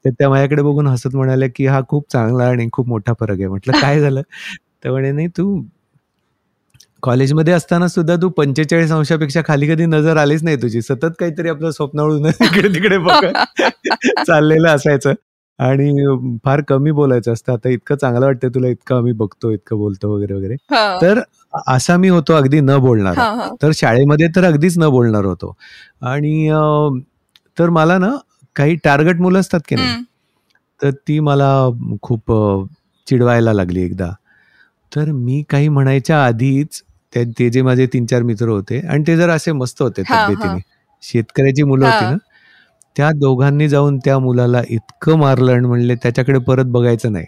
तर 0.04 0.10
त्या 0.10 0.28
माझ्याकडे 0.30 0.62
बघून 0.62 0.86
हसत 0.86 1.16
म्हणाल्या 1.16 1.48
की 1.56 1.66
हा 1.66 1.80
खूप 1.88 2.04
चांगला 2.12 2.44
आणि 2.44 2.68
खूप 2.72 2.88
मोठा 2.88 3.12
फरक 3.20 3.38
आहे. 3.38 3.46
म्हटलं 3.48 3.80
काय 3.80 4.00
झालं? 4.00 4.22
तर 4.84 4.90
म्हणे 4.90 5.12
नाही 5.12 5.28
तू 5.28 5.62
कॉलेजमध्ये 7.02 7.54
असताना 7.54 7.88
सुद्धा 7.88 8.16
तू 8.16 8.28
पंचेचाळीस 8.28 8.92
अंशापेक्षा 8.92 9.40
खाली 9.46 9.68
कधी 9.68 9.86
नजर 9.86 10.16
आलीच 10.16 10.42
नाही 10.42 10.56
तुझी. 10.56 10.82
सतत 10.82 11.10
काहीतरी 11.18 11.48
आपलं 11.48 11.70
स्वप्नावळून 11.70 12.26
इकडे 12.42 12.68
तिकडे 12.68 12.98
बघत 12.98 13.60
चाललेलं 14.26 14.68
असायचं. 14.68 15.12
आणि 15.58 15.90
फार 16.44 16.60
कमी 16.68 16.90
बोलायचं 16.90 17.32
असतं. 17.32 17.52
आता 17.52 17.68
इतकं 17.68 17.96
चांगलं 17.96 18.26
वाटतं 18.26 18.48
तुला 18.54 18.68
इतकं 18.68 18.96
आम्ही 18.96 19.12
बघतो 19.12 19.50
इतकं 19.50 19.76
बोलतो 19.78 20.14
वगैरे 20.14 20.34
वगैरे. 20.34 20.56
तर 21.02 21.20
असा 21.66 21.96
मी 21.96 22.08
होतो 22.08 22.32
अगदी 22.32 22.60
न 22.60 22.76
बोलणार. 22.78 23.18
तर 23.62 23.70
शाळेमध्ये 23.74 24.26
तर 24.36 24.44
अगदीच 24.44 24.78
न 24.78 24.88
बोलणार 24.90 25.24
होतो. 25.24 25.54
आणि 26.02 26.50
तर 27.58 27.68
मला 27.70 27.98
ना 27.98 28.10
काही 28.56 28.74
टार्गेट 28.84 29.20
मुलं 29.20 29.40
असतात 29.40 29.60
की 29.68 29.74
नाही. 29.74 29.88
तर 30.80 30.90
ती 31.08 31.18
मला 31.20 31.50
खूप 32.02 32.32
चिडवायला 33.06 33.52
लागली 33.52 33.82
एकदा. 33.82 34.10
तर 34.92 35.10
मी 35.12 35.42
काही 35.50 35.68
म्हणायच्या 35.68 36.24
आधीच 36.24 36.82
ते 37.12 37.48
जे 37.50 37.62
माझे 37.62 37.86
तीन 37.92 38.06
चार 38.06 38.22
मित्र 38.22 38.48
होते 38.48 38.78
आणि 38.80 39.02
ते 39.06 39.16
जर 39.16 39.30
असे 39.30 39.52
मस्त 39.52 39.82
होते. 39.82 40.02
तब्येतीने. 40.02 40.60
शेतकऱ्याची 41.02 41.62
मुलं 41.62 41.86
होती. 41.86 42.04
ना 42.04 42.16
त्या 42.98 43.10
दोघांनी 43.12 43.68
जाऊन 43.68 43.98
त्या 43.98 44.18
मुलाला 44.18 44.62
इतकं 44.68 45.18
मारलं 45.18 45.52
आणि 45.52 45.66
म्हणले 45.66 45.94
त्याच्याकडे 45.94 46.38
परत 46.38 46.64
बघायचं 46.64 47.12
नाही. 47.12 47.24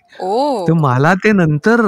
तर 0.68 0.72
मला 0.72 1.12
ते 1.14 1.32
नंतर 1.32 1.80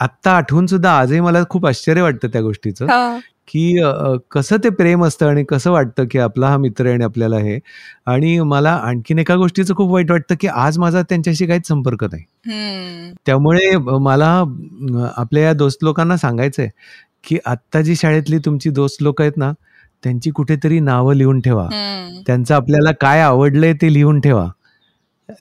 आत्ता 0.00 0.30
आठवून 0.32 0.66
सुद्धा 0.66 0.90
आजही 0.90 1.20
मला 1.20 1.42
खूप 1.50 1.66
आश्चर्य 1.66 2.02
वाटतं 2.02 2.28
त्या 2.28 2.40
गोष्टीचं 2.42 2.86
की 3.48 3.80
कसं 4.30 4.56
ते 4.64 4.68
प्रेम 4.70 5.04
असतं 5.04 5.26
आणि 5.26 5.44
कसं 5.44 5.70
वाटतं 5.70 6.04
की 6.10 6.18
आपला 6.18 6.48
हा 6.48 6.56
मित्र 6.56 6.84
आहे 6.84 6.94
आणि 6.94 7.04
आपल्याला 7.04 7.36
हे 7.38 7.58
आणि 8.06 8.38
मला 8.40 8.72
आणखीन 8.82 9.18
एका 9.18 9.36
गोष्टीचं 9.36 9.74
खूप 9.74 9.90
वाईट 9.90 10.10
वाटतं 10.10 10.34
की 10.40 10.48
आज 10.48 10.78
माझा 10.78 11.02
त्यांच्याशी 11.02 11.46
काहीच 11.46 11.66
संपर्क 11.68 12.04
नाही. 12.04 12.24
त्यामुळे 13.26 13.76
मला 14.00 14.30
आपल्या 15.16 15.42
या 15.42 15.52
दोस्त 15.52 15.84
लोकांना 15.84 16.16
सांगायचंय 16.16 16.68
की 17.24 17.38
आत्ता 17.46 17.80
जी 17.80 17.96
शाळेतली 17.96 18.38
तुमची 18.38 18.70
दोस्त 18.70 19.02
लोक 19.02 19.20
आहेत 19.22 19.36
ना 19.36 19.52
त्यांची 20.04 20.30
कुठेतरी 20.30 20.80
नावं 20.80 21.14
लिहून 21.14 21.40
ठेवा. 21.40 21.68
त्यांचं 22.26 22.54
आपल्याला 22.54 22.92
काय 22.92 23.20
आवडलंय 23.20 23.72
ते 23.72 23.92
लिहून 23.92 24.20
ठेवा. 24.20 24.48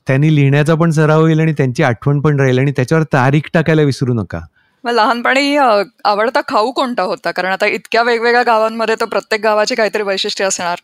त्यांनी 0.08 0.36
लिहिण्याचा 0.36 0.76
पण 0.76 0.92
सराव 0.92 1.22
होईल 1.22 1.40
आणि 1.40 1.54
त्यांची 1.54 1.84
आठवण 1.84 2.20
पण 2.22 2.40
राहील 2.40 2.60
आणि 2.60 2.72
त्याच्यावर 2.72 3.04
तारीख 3.04 3.50
टाकायला 3.54 3.82
विसरू 3.82 4.14
नका. 4.14 4.40
मग 4.84 4.92
लहानपणी 4.92 5.56
आवडता 5.58 6.42
खाऊ 6.48 6.72
कोणता 6.72 7.04
होता? 7.04 7.32
कारण 7.32 7.52
आता 7.52 7.66
इतक्या 7.66 8.04
वेगवेगळ्या 8.04 8.44
गावांमध्ये 8.44 8.96
तर 9.02 9.06
प्रत्येक 9.06 9.42
गावाची 9.42 9.76
काहीतरी 9.76 10.04
वैशिष्ट्य 10.04 10.46
असणार. 10.46 10.78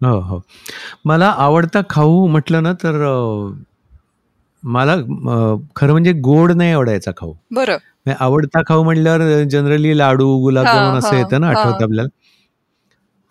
हो 0.00 0.18
हो. 0.20 0.40
मला 1.04 1.34
आवडता 1.38 1.80
खाऊ 1.90 2.26
म्हटलं 2.26 2.62
ना 2.62 2.72
तर 2.72 2.94
मला 4.62 4.96
खरं 5.76 5.92
म्हणजे 5.92 6.12
गोड 6.12 6.52
नाही 6.52 6.72
आवडायचा 6.72 7.10
खाऊ. 7.16 7.34
बरं. 7.50 7.76
आवडता 8.20 8.60
खाऊ 8.62 8.82
म्हणल्यावर 8.82 9.42
जनरली 9.42 9.98
लाडू 9.98 10.36
गुलाबजामुन 10.38 10.98
असं 10.98 11.16
येतं 11.16 11.40
ना. 11.40 11.48
आठवतं 11.48 11.84
आपल्याला. 11.84 12.08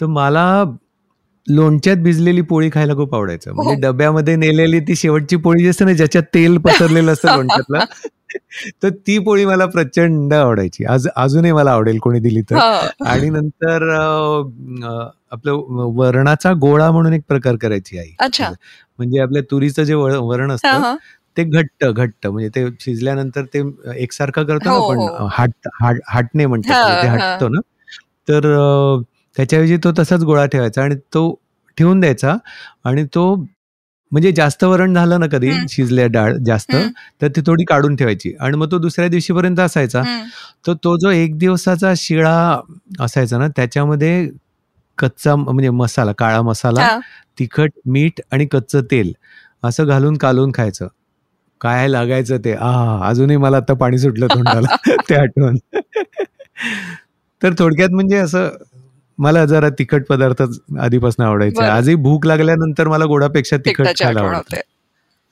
तर 0.03 0.07
मला 0.09 0.63
लोणच्यात 1.47 1.97
भिजलेली 1.97 2.41
पोळी 2.41 2.69
खायला 2.73 2.93
खूप 2.93 3.13
आवडायचं 3.15 3.51
हो. 3.51 3.55
म्हणजे 3.55 3.81
डब्यामध्ये 3.81 4.35
नेलेली 4.35 4.79
ती 4.79 4.95
शेवटची 4.95 5.35
पोळी 5.37 5.63
जी 5.63 5.69
असते 5.69 5.85
ना 5.85 5.93
ज्याच्यात 5.93 6.23
तेल 6.33 6.57
पसरलेलं 6.57 7.11
असतं 7.11 7.27
लोणच्यातलं 7.35 7.79
तर 8.83 8.89
ती 9.07 9.17
पोळी 9.19 9.45
मला 9.45 9.65
प्रचंड 9.65 10.33
आवडायची 10.33 10.85
आज 10.85 11.07
अजूनही 11.15 11.51
मला 11.51 11.71
आवडेल 11.71 11.97
कोणी 11.99 12.19
दिली 12.19 12.41
तर 12.41 12.55
हा. 12.55 12.87
आणि 13.05 13.29
नंतर 13.29 13.89
आपलं 15.31 15.63
वरणाचा 15.95 16.51
गोळा 16.61 16.89
म्हणून 16.91 17.13
एक 17.13 17.21
प्रकार 17.27 17.55
करायची 17.55 17.97
आई 17.99 18.11
अच्छा 18.19 18.49
म्हणजे 18.99 19.19
आपल्या 19.19 19.41
तुरीचं 19.51 19.83
जे 19.83 19.93
वरण 19.93 20.51
असतं. 20.51 20.95
ते 21.37 21.43
घट्ट 21.43 21.85
घट्ट 21.85 22.27
म्हणजे 22.27 22.49
ते 22.49 22.65
शिजल्यानंतर 22.79 23.45
ते 23.53 23.61
एकसारखं 23.95 24.43
करतो 24.43 24.69
ना 24.69 24.75
हो, 24.75 24.83
आपण 24.83 24.99
हो. 24.99 25.27
हाट 25.31 25.67
हाट 25.81 25.99
हाटणे 26.07 26.45
म्हणतात 26.45 27.03
ते. 27.03 27.07
हटतो 27.09 27.47
ना 27.49 27.59
तर 28.27 28.45
त्याच्याऐवजी 29.37 29.77
तो 29.77 29.91
तसाच 29.99 30.23
गोळा 30.23 30.45
ठेवायचा 30.45 30.83
आणि 30.83 30.95
तो 31.13 31.33
ठेवून 31.77 31.99
द्यायचा 31.99 32.35
आणि 32.85 33.05
तो 33.15 33.35
म्हणजे 34.11 34.31
जास्त 34.31 34.63
वरण 34.63 34.93
झालं 34.93 35.19
ना 35.19 35.27
कधी. 35.27 35.51
शिजल्या 35.69 36.05
डाळ 36.07 36.33
जास्त. 36.45 36.75
तर 37.21 37.27
ती 37.27 37.41
थोडी 37.47 37.63
काढून 37.63 37.95
ठेवायची 37.95 38.33
आणि 38.39 38.57
मग 38.57 38.71
तो 38.71 38.77
दुसऱ्या 38.79 39.07
दिवशीपर्यंत 39.09 39.59
असायचा. 39.59 40.01
तर 40.67 40.73
तो 40.83 40.95
जो 40.97 41.09
एक 41.11 41.37
दिवसाचा 41.37 41.93
शिळा 41.97 42.35
असायचा 42.99 43.37
ना 43.37 43.47
त्याच्यामध्ये 43.47 44.29
कच्चा 44.97 45.35
म्हणजे 45.35 45.69
मसाला 45.69 46.11
काळा 46.11 46.41
मसाला. 46.41 46.97
तिखट 47.39 47.71
मीठ 47.85 48.21
आणि 48.31 48.45
कच्चं 48.45 48.81
तेल 48.91 49.11
असं 49.63 49.85
घालून 49.87 50.17
कालवून 50.17 50.51
खायचं 50.55 50.87
काय 51.61 51.87
लागायचं 51.87 52.37
ते 52.37 52.53
आ 52.53 52.71
अजूनही 53.09 53.37
मला 53.37 53.57
आता 53.57 53.73
पाणी 53.73 53.97
सुटलं 53.97 54.27
तोंडाला 54.27 54.75
ते 55.09 55.15
आठवण 55.15 55.57
तर 57.41 57.53
थोडक्यात 57.59 57.89
म्हणजे 57.89 58.17
असं 58.17 58.49
मला 59.17 59.45
जरा 59.45 59.69
तिखट 59.69 60.05
पदार्थ 60.09 60.43
आधीपासून 60.79 61.25
आवडायचे. 61.25 61.63
आजही 61.63 61.95
भूक 61.95 62.25
लागल्यानंतर 62.25 62.87
मला 62.87 63.05
गोडापेक्षा 63.05 63.57
तिखट 63.57 63.87
खायला 63.87 64.19
आवडतं. 64.19 64.57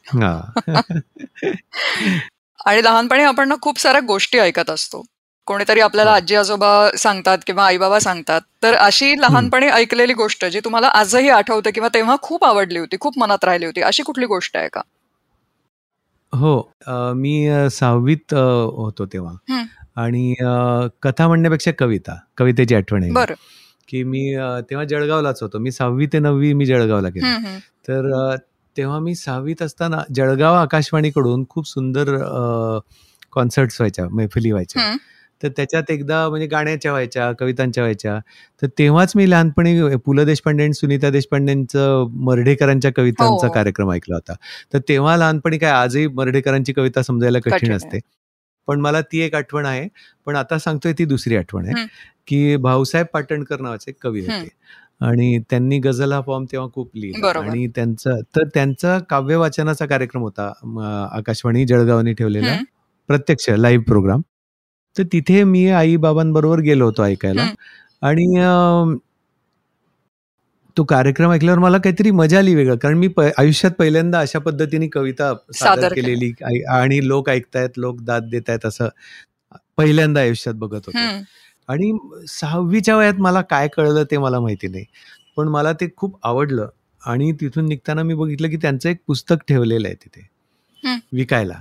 हा. 0.08 0.42
आणि 2.66 2.84
लहानपणी 2.84 3.24
आपण 3.24 3.48
ना 3.50 3.56
खूप 3.62 3.80
साऱ्या 3.80 4.02
गोष्टी 4.02 4.40
ऐकत 4.40 4.70
असतो. 4.70 5.04
कोणीतरी 5.46 5.80
आपल्याला. 5.80 6.12
आजी 6.12 6.36
आजोबा 6.36 6.90
सांगतात 6.98 7.38
किंवा 7.48 7.66
आई 7.66 7.78
बाबा 7.78 8.00
सांगतात. 8.00 8.42
तर 8.64 8.74
अशी 8.74 9.22
लहानपणी 9.22 9.66
ऐकलेली 9.66 10.14
गोष्ट 10.14 10.46
जी 10.46 10.60
तुम्हाला 10.60 10.88
आजही 10.88 11.30
आठवते 11.30 11.72
किंवा 11.72 11.90
तेव्हा 11.94 12.16
खूप 12.22 12.44
आवडली 12.44 12.80
होती 12.80 12.98
खूप 13.00 13.20
मनात 13.20 13.44
राहिली 13.44 13.66
होती 13.66 13.82
अशी 13.82 14.04
कुठली 14.04 14.26
गोष्ट 14.26 14.58
आहे 14.58 14.70
का? 14.74 14.82
हो. 16.34 16.72
मी 17.16 17.50
सहावीत 17.72 18.34
होतो 18.34 19.06
तेव्हा. 19.06 19.34
आणि 19.96 20.34
कथा 21.02 21.28
म्हणण्यापेक्षा 21.28 21.72
कविता. 21.80 22.16
कवितेची 22.38 22.76
आठवण 22.76 23.04
आहे. 23.04 23.12
बरं. 23.12 23.34
की 23.90 24.04
मी 24.04 24.22
तेव्हा 24.70 24.86
जळगावलाच 24.86 25.42
होतो 25.42 25.60
मी 25.60 25.72
सहावी 25.72 26.06
ते 26.14 26.20
नववी 26.20 26.54
मी 26.54 26.66
जळगावला 26.66 27.10
गेलो. 27.10 27.58
तर 27.88 28.36
तेव्हा 28.76 29.00
मी 29.00 29.16
सहावीत 29.16 29.62
असताना 29.62 30.02
जळगाव 30.16 30.56
आकाशवाणीकडून 30.56 31.44
खूप 31.50 31.68
सुंदर 31.68 32.16
कॉन्सर्ट्स 33.34 33.80
व्हायच्या 33.82 34.08
मैफिली 34.12 34.52
व्हायच्या. 34.52 34.94
तर 35.42 35.48
त्याच्यात 35.48 35.90
एकदा 35.90 36.28
म्हणजे 36.30 36.48
गाण्याच्या 36.48 36.92
व्हायच्या 36.92 37.32
कवितांच्या 37.32 37.84
व्हायच्या 37.84 38.18
तर 38.62 38.68
तेव्हाच 38.80 39.12
मी 39.16 39.30
लहानपणी 39.30 39.96
पु 40.06 40.14
ल 40.14 40.24
देशपांडे 40.26 40.64
आणि 40.64 40.74
सुनीता 40.74 41.10
देशपांडेंचं 41.10 42.08
मर्ढेकरांच्या 42.26 42.92
कवितांचा 42.96 43.48
हो. 43.48 43.54
कार्यक्रम 43.54 43.92
ऐकला 43.92 44.16
होता 44.16 44.34
तर 44.74 44.80
तेव्हा 44.90 45.16
लहानपणी 45.18 45.58
काय 45.58 45.72
आजही 45.72 46.08
मर्ढेकरांची 46.08 46.74
कविता 46.74 47.02
समजायला 47.04 47.40
कठीण. 47.40 47.74
असते 47.74 48.00
पण 48.68 48.80
मला 48.82 49.02
ती 49.02 49.20
एक 49.20 49.36
आठवण 49.36 49.66
आहे 49.66 49.88
पण 50.26 50.36
आता 50.36 50.58
सांगतोय 50.60 50.94
ती 50.94 51.06
दुसरी 51.06 51.36
आठवण 51.36 51.66
आहे. 51.68 51.86
की 52.28 52.56
भाऊसाहेब 52.58 53.08
पाटणकर 53.14 53.60
नावाचे 53.62 53.92
एक 53.92 53.96
कवी. 54.02 54.22
होते 54.22 54.48
आणि 55.06 55.38
त्यांनी 55.50 55.80
गझल 55.80 56.12
हा 56.14 56.22
फॉर्म 56.22 56.46
तेव्हा 56.52 56.68
खूप 56.74 56.90
लिहिला. 56.96 57.40
आणि 57.40 57.68
त्यांचा 57.68 58.20
तर 58.36 58.48
त्यांचा 58.54 58.98
काव्य 59.10 59.36
वाचनाचा 59.36 59.86
कार्यक्रम 59.86 60.22
होता 60.22 60.52
आकाशवाणी 61.14 61.66
जळगावने 61.66 62.14
ठेवलेला. 62.14 62.58
प्रत्यक्ष 63.10 63.50
लाईव्ह 63.50 63.84
प्रोग्राम 63.84 64.22
तर 64.96 65.04
तिथे 65.14 65.44
मी 65.44 65.68
आई 65.70 65.96
बाबांबरोबर 65.98 66.60
गेलो 66.60 66.86
होतो 66.86 67.04
ऐकायला. 67.04 67.48
आणि 68.02 68.26
तो 70.78 70.84
कार्यक्रम 70.86 71.32
ऐकल्यावर 71.32 71.60
मला 71.60 71.78
काहीतरी 71.78 72.12
मजा 72.12 72.38
आली 72.40 72.54
वेगळं 72.56 72.76
कारण 72.78 72.98
मी 72.98 73.08
आयुष्यात 73.38 73.72
पहिल्यांदा 73.72 74.20
अशा 74.20 74.40
पद्धतीने 74.40 74.88
कविता 74.88 75.34
सादर 75.34 75.82
सादर 75.82 75.94
केली. 75.94 76.30
केलेली 76.32 76.64
आणि 76.72 77.08
लोक 77.08 77.30
ऐकतायत 77.30 77.78
लोक 77.78 78.02
दाद 78.02 78.30
देत 78.30 78.50
आहेत 78.50 78.66
असं 78.66 78.88
पहिल्यांदा 79.78 80.22
आयुष्यात 80.22 80.56
बघत 80.56 80.88
होतो. 80.88 80.98
आणि 81.70 81.92
सहावीच्या 82.30 82.96
वयात 82.98 83.20
मला 83.20 83.42
काय 83.42 83.68
कळलं 83.68 84.04
ते 84.12 84.18
मला 84.18 84.40
माहिती 84.40 84.68
नाही 84.68 84.86
पण 85.38 85.48
मला 85.48 85.74
ते 85.74 85.88
खूप 85.98 86.18
आवडलं 86.24 86.68
आणि 87.02 87.32
तिथून 87.32 87.66
निघताना 87.66 88.04
मी 88.04 88.14
बघितलं 88.14 88.50
की 88.50 88.58
त्यांचं 88.58 88.90
एक 88.90 88.98
पुस्तक 89.08 89.44
ठेवलेलं 89.48 89.88
आहे 89.88 89.96
तिथे. 89.96 90.28
विकायला 91.12 91.54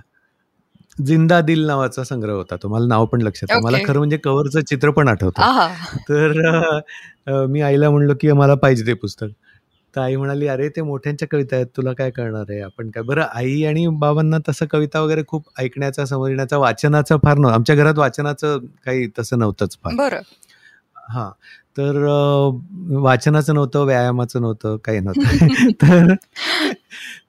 जिंदा 0.99 1.41
दिल 1.43 1.65
नावाचा 1.67 2.03
संग्रह 2.05 2.33
होता 2.35 2.57
तो. 2.57 2.69
मला 2.69 2.87
नाव 2.87 3.05
पण 3.07 3.23
लक्षात 3.23 3.51
आहे. 3.51 3.61
मला. 3.63 3.79
खरं 3.85 3.99
म्हणजे 3.99 4.17
कव्हरचं 4.19 4.61
चित्र 4.63 4.91
पण 4.91 5.09
आठवतं. 5.09 5.43
तर 6.09 7.47
मी 7.47 7.61
आईला 7.63 7.91
म्हणलो 7.91 8.15
की 8.21 8.33
मला 8.35 8.55
पाहिजे 8.57 8.87
ते 8.87 8.95
पुस्तक. 8.97 9.29
तर 9.95 10.01
आई 10.01 10.17
म्हणाली 10.17 10.47
अरे 10.47 10.69
ते 10.69 10.83
मोठ्यांच्या 10.83 11.29
कविता 11.31 11.57
आहेत. 11.57 11.67
तुला 11.77 11.93
काय 11.93 12.11
करणार 12.11 12.51
आहे? 12.51 12.61
आपण 12.63 12.91
काय 12.91 13.03
बरं 13.05 13.23
आई 13.35 13.63
आणि 13.65 13.87
बाबांना 14.01 14.39
तसं 14.49 14.67
कविता 14.71 15.01
वगैरे 15.01 15.23
खूप 15.29 15.45
ऐकण्याचा 15.59 16.05
समजण्याचा 16.07 16.59
वाचनाचा 16.59 17.17
फार 17.17 17.39
नव्हतं. 17.39 17.55
आमच्या 17.55 17.77
घरात 17.77 17.99
वाचनाचं 17.99 18.59
काही 18.87 19.07
तसं 19.19 19.39
नव्हतंच 19.39 19.77
फार. 19.85 19.95
बरं. 19.99 20.21
हां. 21.09 21.31
तर 21.79 21.97
वाचनाचं 23.01 23.55
नव्हतं 23.55 23.85
व्यायामाचं 23.85 24.41
नव्हतं 24.43 24.77
काही 24.85 25.01
नव्हतं. 25.01 25.21
तर 25.83 26.15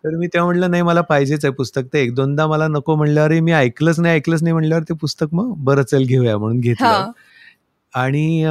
तर 0.03 0.15
मी 0.17 0.27
तेव्हा 0.27 0.45
म्हटलं 0.45 0.71
नाही 0.71 0.83
मला 0.83 1.01
पाहिजेच 1.01 1.45
आहे 1.45 1.53
पुस्तक. 1.53 1.81
ते 1.93 2.01
एक 2.01 2.13
दोनदा 2.15 2.47
मला 2.47 2.67
नको 2.67 2.95
म्हणल्यावर 2.95 3.39
मी 3.41 3.51
ऐकलंच 3.53 3.99
नाही 3.99 4.15
ऐकलंच 4.15 4.43
नाही 4.43 4.53
म्हणल्यावर 4.53 4.83
ते 4.89 4.93
पुस्तक 5.01 5.33
मग 5.33 5.53
बरं 5.63 5.83
चल 5.83 6.03
घेऊया 6.05 6.37
म्हणून 6.37 6.59
घेतलं. 6.59 7.11
आणि 7.93 8.43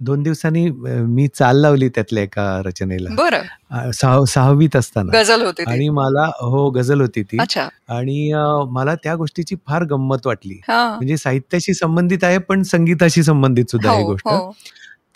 दोन 0.00 0.22
दिवसांनी 0.22 0.68
मी 0.70 1.26
चाल 1.28 1.56
लावली 1.60 1.88
त्यातल्या 1.88 2.22
एका 2.22 2.42
रचनेला. 2.64 3.90
सहा 3.92 4.24
सहावीत 4.28 4.76
असताना. 4.76 5.12
गझल 5.14 5.42
होती 5.42 5.62
आणि 5.66 5.88
मला 5.88 6.26
हो 6.40 6.68
गझल 6.70 7.00
होती 7.00 7.22
ती. 7.22 7.38
अच्छा. 7.40 7.66
आणि 7.88 8.30
मला 8.72 8.94
त्या 8.94 9.14
गोष्टीची 9.14 9.56
फार 9.68 9.84
गंमत 9.90 10.26
वाटली. 10.26 10.58
म्हणजे 10.68 11.16
साहित्याशी 11.16 11.74
संबंधित 11.74 12.24
आहे 12.24 12.38
पण 12.38 12.62
संगीताशी 12.62 13.22
संबंधित 13.22 13.70
सुद्धा 13.70 13.92
ही 13.92 14.02
हो 14.02 14.08
गोष्ट. 14.10 14.28
हो. 14.28 14.50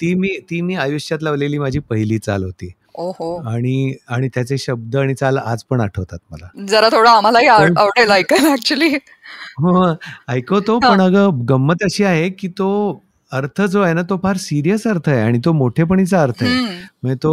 ती 0.00 0.14
मी 0.14 0.36
ती 0.50 0.60
मी 0.60 0.74
आयुष्यात 0.74 1.22
लावलेली 1.22 1.58
माझी 1.58 1.78
पहिली 1.78 2.18
चाल 2.18 2.44
होती. 2.44 2.72
आणि 3.48 3.94
आणि 4.08 4.28
त्याचे 4.28 4.58
शब्द 4.58 4.96
आणि 4.96 5.14
चाल 5.14 5.38
आज 5.38 5.62
पण 5.70 5.80
आठवतात 5.80 6.18
मला. 6.30 6.48
जरा 6.66 6.88
थोडं 6.92 7.08
आम्हालाही 7.10 7.46
आवडेल 7.46 8.10
ऐकायला 8.10 8.52
ऍक्च्युली 8.52 8.88
हो 9.58 9.92
ऐकवतो 10.28 10.78
हा. 10.78 10.90
पण 10.90 11.00
अगं 11.00 11.44
गंमत 11.48 11.82
अशी 11.84 12.04
आहे 12.04 12.28
की 12.30 12.48
तो 12.48 12.68
अर्थ 13.32 13.60
जो 13.62 13.80
आहे 13.80 13.92
ना 13.94 14.02
तो 14.02 14.16
फार 14.22 14.36
सिरियस 14.36 14.86
अर्थ 14.86 15.08
आहे 15.08 15.20
आणि 15.20 15.38
तो 15.44 15.52
मोठेपणीचा 15.52 16.22
अर्थ 16.22 16.42
आहे. 16.42 16.54
म्हणजे 17.02 17.16
तो 17.22 17.32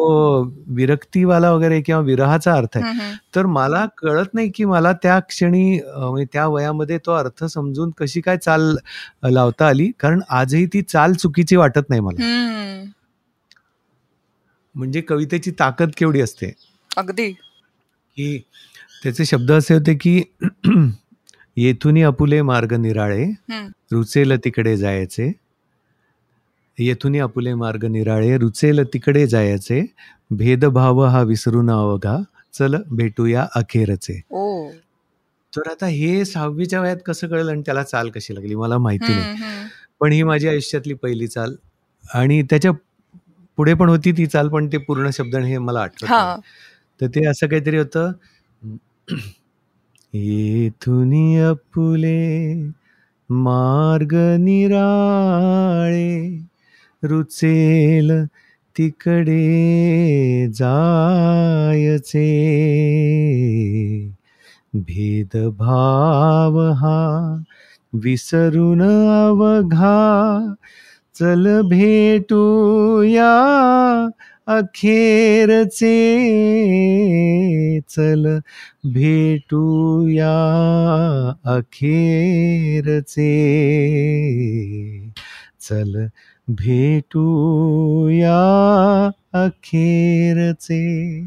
विरक्तीवाला 0.68 1.52
वगैरे 1.52 1.82
किंवा 1.82 2.02
विरहाचा 2.02 2.54
अर्थ 2.54 2.78
आहे. 2.78 3.12
तर 3.36 3.46
मला 3.46 3.86
कळत 3.98 4.34
नाही 4.34 4.50
की 4.56 4.66
मला 4.66 4.92
त्या 4.94 5.20
क्षणी 5.20 5.80
म्हणजे 5.98 6.26
त्या 6.34 6.48
वयामध्ये 6.48 6.98
तो 6.98 7.12
अर्थ 7.12 7.44
समजून 7.46 7.92
कशी 7.98 8.22
काय 8.22 8.38
चाल 8.38 8.76
लावता 9.30 9.68
आली. 9.68 9.92
कारण 10.00 10.22
आजही 10.30 10.66
ती 10.66 10.82
चाल 10.82 11.14
चुकीची 11.14 11.56
वाटत 11.56 11.90
नाही 11.90 12.02
मला. 12.02 12.24
म्हणजे 14.80 15.02
कवितेची 15.02 15.52
ताकद 15.52 15.90
केवढी 15.98 16.22
असते? 16.22 16.54
अगदी. 16.98 17.32
की 18.18 18.38
त्याचे 19.04 19.26
शब्द 19.26 19.52
असे 19.52 19.74
होते 19.74 19.94
की 19.96 20.22
येथुनी 21.58 22.02
अपुले 22.02 22.42
मार्ग 22.42 22.74
निराळे. 22.74 23.26
रुचेल 23.92 24.38
तिकडे 24.38 24.78
जायचे. 24.78 25.32
येथुनी 26.80 27.20
अपुले 27.20 27.54
मार्ग 27.54 27.86
निराळे 27.86 28.38
रुचेल 28.38 28.84
तिकडे 28.84 29.28
जायचे. 29.28 29.86
भेदभाव 30.32 31.04
हा 31.06 31.22
विसरून 31.22 31.70
अवघा 31.70 32.18
चल 32.54 32.76
भेटूया 32.92 33.48
अखेरचे. 33.56 34.20
तर 35.54 35.70
आता 35.72 35.86
हे 35.86 36.26
सहावीच्या 36.26 36.82
वयात 36.82 36.98
कसं 37.06 37.28
कळलं 37.28 37.52
आणि 37.52 37.62
त्याला 37.62 37.84
चाल 37.84 38.10
कशी 38.10 38.36
लागली? 38.36 38.56
मला 38.56 38.78
माहिती 38.78 39.16
नाही. 39.16 39.68
पण 40.00 40.12
ही 40.12 40.24
माझी 40.24 40.48
आयुष्यातली 40.48 40.94
पहिली 40.94 41.28
चाल. 41.28 41.56
आणि 42.14 42.42
त्याच्या 42.42 42.72
पुढे 43.60 43.74
पण 43.74 43.90
होती 43.90 44.12
ती 44.12 44.26
चाल 44.26 44.50
पण 44.50 44.68
ते 44.68 44.78
पूर्ण 44.78 45.10
शब्द 45.10 45.36
हे 45.36 45.58
मला 45.60 45.82
आठवत. 45.82 46.42
तर 47.00 47.08
ते 47.08 47.26
असं 47.28 47.48
काहीतरी 47.48 47.78
होतं. 47.78 48.12
येथुनी 50.14 51.38
अपुले 51.40 52.20
मार्ग 53.30 54.14
निराळे 54.40 56.08
रुचेल 57.04 58.12
तिकडे 58.76 59.42
जायचे. 60.54 62.26
भेदभाव 64.76 66.60
हा 66.74 66.98
विसरून 67.94 68.82
अवघा 68.82 69.96
चल 71.20 71.62
भेटूया 71.62 73.32
अखेरचे. 74.48 76.00
चल 77.90 78.40
भेटूया 78.84 80.34
अखेरचे. 81.46 83.30
चल 85.62 86.06
भेटूया 86.48 88.40
अखेरचे. 89.34 91.24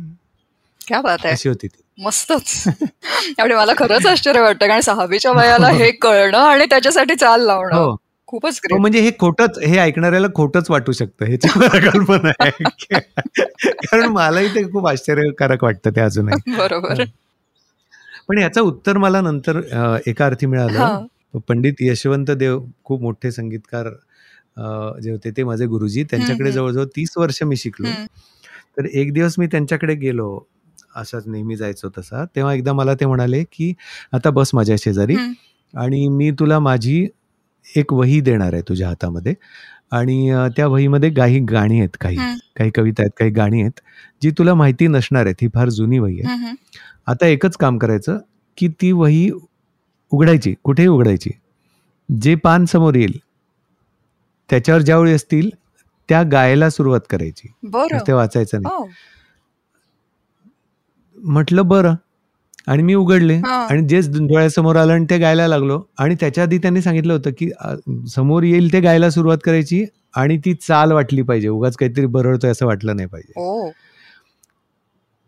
क्या 0.87 1.01
बात 1.01 1.19
आहे. 1.25 1.33
अशी 1.33 1.49
होती 1.49 1.67
ती. 1.67 2.03
मस्तच. 2.05 2.65
त्यामुळे 2.69 3.57
मला 3.57 3.73
खरंच 3.79 4.07
आश्चर्य 4.07 4.41
वाटतं 4.41 4.69
कारण 4.69 4.81
सहावीच्या 4.81 5.33
वयाला 5.33 5.69
हे 5.69 5.91
कळणं 5.91 6.39
आणि 6.39 6.65
त्याच्यासाठी 6.65 7.15
चाल 7.15 7.43
लावणं. 7.43 7.77
हो. 7.77 8.02
खूपच 8.33 8.61
हो, 8.73 8.79
म्हणजे 8.79 9.01
हे 9.01 9.11
खोटच 9.21 9.59
हे 9.59 9.79
ऐकणाऱ्याला 9.79 10.27
खोटच 10.35 10.71
वाटू 10.71 10.93
शकतं 10.93 11.27
ह्याची 11.27 11.49
मला 11.57 11.79
कल्पना 11.91 12.31
आहे. 12.41 12.65
कारण 13.61 14.09
मलाही 14.09 14.49
ते 14.49 14.63
खूप 14.73 14.87
आश्चर्यकारक 14.89 15.65
वाटतं 15.65 15.91
ते 15.97 16.01
अजूनही. 16.01 16.51
बरोबर. 16.59 17.05
पण 18.29 18.39
याचं 18.39 18.61
उत्तर 18.61 18.97
मला 18.99 19.21
नंतर 19.21 19.61
एका 20.07 20.27
अर्थी 20.27 20.47
मिळालं. 20.47 21.07
पंडित 21.49 21.75
यशवंत 21.81 22.31
देव 22.31 22.59
खूप 22.85 23.03
मोठे 23.03 23.31
संगीतकार 23.33 23.89
जे 25.03 25.11
होते 25.11 25.31
ते 25.31 25.45
माझे 25.45 25.67
गुरुजी. 25.67 26.03
त्यांच्याकडे. 26.05 26.53
जवळजवळ 26.53 26.85
तीस 26.97 27.13
वर्ष 27.17 27.43
मी 27.43 27.57
शिकलो. 27.57 27.89
तर 28.79 28.85
एक 28.85 29.13
दिवस 29.13 29.35
मी 29.39 29.47
त्यांच्याकडे 29.47 29.95
गेलो 29.95 30.29
असंच 30.97 31.27
नेहमी 31.27 31.57
जायचो 31.57 31.89
तसा. 31.99 32.25
तेव्हा 32.37 32.55
एकदा 32.55 32.73
मला 32.73 32.95
ते 32.95 33.07
म्हणाले 33.07 33.43
की 33.53 33.73
आता 34.13 34.31
बस 34.31 34.51
माझ्या 34.55 34.77
शेजारी. 34.79 35.17
आणि 35.75 36.07
मी 36.09 36.31
तुला 36.31 36.59
माझी 36.59 37.07
एक 37.65 37.93
वही 37.93 38.21
देणार 38.21 38.53
आहे 38.53 38.63
तुझ्या 38.69 38.89
हातामध्ये. 38.89 39.35
आणि 39.91 40.33
त्या 40.57 40.67
वहीमध्ये 40.67 41.11
काही 41.15 41.39
गाणी 41.41 41.79
आहेत 41.79 41.97
काही. 42.01 42.17
काही 42.57 42.71
कविता 42.71 43.03
आहेत 43.03 43.11
काही 43.19 43.31
गाणी 43.31 43.61
आहेत 43.63 43.81
जी 44.23 44.31
तुला 44.31 44.55
माहिती 44.55 44.87
नसणार 44.87 45.25
आहेत. 45.25 45.35
ही 45.43 45.49
फार 45.55 45.69
जुनी 45.69 45.99
वही 45.99 46.21
आहे. 46.21 46.55
आता 47.07 47.27
एकच 47.27 47.57
काम 47.57 47.79
करायचं 47.79 48.19
की 48.59 48.69
ती 48.69 48.93
वही 48.93 49.31
उघडायची 50.13 50.55
कुठेही 50.65 50.89
उघडायची. 50.89 51.31
जे 52.09 52.35
पान 52.35 52.65
समोर 52.65 52.95
येईल 52.95 53.19
त्याच्यावर 54.51 54.83
ज्यावेळी 54.83 55.13
असतील 55.13 55.51
त्या 56.09 56.23
गायला 56.23 56.71
सुरुवात 56.71 57.01
करायची. 57.11 57.49
नुसते 57.93 58.13
वाचायचं 58.13 58.63
नाही. 58.63 58.75
हो. 58.77 58.89
म्हटलं 61.17 61.69
बरं. 61.69 61.95
आणि 62.67 62.83
मी 62.83 62.95
उघडले. 62.95 63.35
हा. 63.37 63.67
आणि 63.71 63.83
जे 63.89 64.01
डोळ्यासमोर 64.19 64.77
आलं 64.77 64.93
आणि 64.93 65.07
ते 65.11 65.19
गायला 65.19 65.47
लागलो. 65.49 65.81
आणि 65.99 66.15
त्याच्या 66.21 66.45
आधी 66.45 66.59
त्यांनी 66.59 66.83
सांगितलं 66.83 67.13
होतं 67.13 67.31
की 67.39 67.51
समोर 68.11 68.43
येईल 68.43 68.73
ते 68.73 68.81
गायला 68.81 69.11
सुरुवात 69.11 69.39
करायची 69.45 69.85
आणि 70.17 70.37
ती 70.39 70.55
चाल 70.55 70.93
वाटली 70.93 71.23
पाहिजे. 71.23 71.49
उगाच 71.49 71.77
काहीतरी 71.77 72.07
बरळतोय 72.07 72.51
असं 72.51 72.67
वाटलं 72.67 72.97
नाही 72.97 73.09
पाहिजे. 73.09 73.41
ओ 73.41 73.71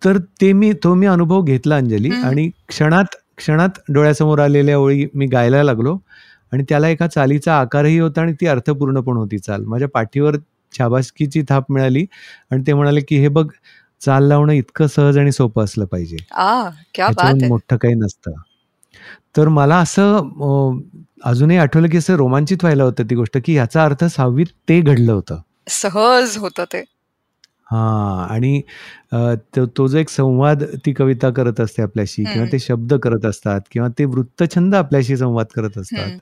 तर 0.02 0.18
ते 0.40 0.52
मी 0.52 0.72
तो 0.84 0.94
मी 0.94 1.06
अनुभव 1.06 1.42
घेतला 1.42 1.76
अंजली. 1.76 2.10
आणि 2.24 2.50
क्षणात 2.68 3.16
क्षणात 3.36 3.78
डोळ्यासमोर 3.88 4.38
आलेल्या 4.38 4.78
ओळी 4.78 5.06
मी 5.14 5.26
गायला 5.26 5.62
लागलो. 5.62 5.98
आणि 6.52 6.64
त्याला 6.68 6.88
एका 6.88 7.06
चालीचा 7.06 7.54
आकारही 7.60 7.98
होता 7.98 8.20
आणि 8.20 8.32
ती 8.32 8.46
अर्थपूर्ण 8.46 9.00
पण 9.00 9.16
होती 9.16 9.38
चाल. 9.38 9.64
माझ्या 9.64 9.88
पाठीवर 9.88 10.36
शाबासकीची 10.72 11.42
थाप 11.48 11.72
मिळाली. 11.72 12.04
आणि 12.50 12.62
ते 12.66 12.72
म्हणाले 12.74 13.00
की 13.00 13.16
हे 13.16 13.28
बघ 13.28 13.46
चाल 14.04 14.24
लावणं 14.28 14.52
इतकं 14.52 14.86
सहज 14.86 15.18
आणि 15.18 15.32
सोपं 15.32 15.64
असलं 15.64 15.84
पाहिजे. 15.84 16.16
आ 16.32 16.68
क्या 16.94 17.06
बात 17.06 17.14
त्याच्याहून 17.14 17.42
आहे. 17.42 17.48
मोठं 17.48 17.76
काही 17.76 17.94
नसतं. 17.94 18.32
तर 19.36 19.48
मला 19.48 19.76
असं 19.78 20.78
अजूनही 21.24 21.56
आठवलं 21.56 21.88
की 21.88 21.98
असं 21.98 22.16
रोमांचित 22.16 22.58
व्हायला 22.62 22.84
होतं 22.84 23.04
ती 23.10 23.14
गोष्ट 23.14 23.38
की 23.44 23.52
ह्याचा 23.52 23.84
अर्थ 23.84 24.04
सहावीत 24.04 24.46
ते 24.68 24.80
घडलं 24.80 25.12
होतं. 25.12 25.40
सहज 25.68 26.36
होतं 26.38 26.64
ते. 26.72 26.82
हा 27.70 28.26
आणि 28.30 28.60
तो 29.56 29.86
जो 29.88 29.98
एक 29.98 30.08
संवाद 30.08 30.62
ती 30.86 30.92
कविता 30.92 31.30
करत 31.30 31.60
असते 31.60 31.82
आपल्याशी 31.82 32.24
किंवा 32.24 32.46
ते 32.52 32.58
शब्द 32.58 32.94
करत 32.94 33.24
असतात 33.26 33.60
किंवा 33.72 33.88
ते 33.98 34.04
वृत्तछंद 34.04 34.74
आपल्याशी 34.74 35.16
संवाद 35.16 35.46
करत 35.54 35.78
असतात 35.78 36.18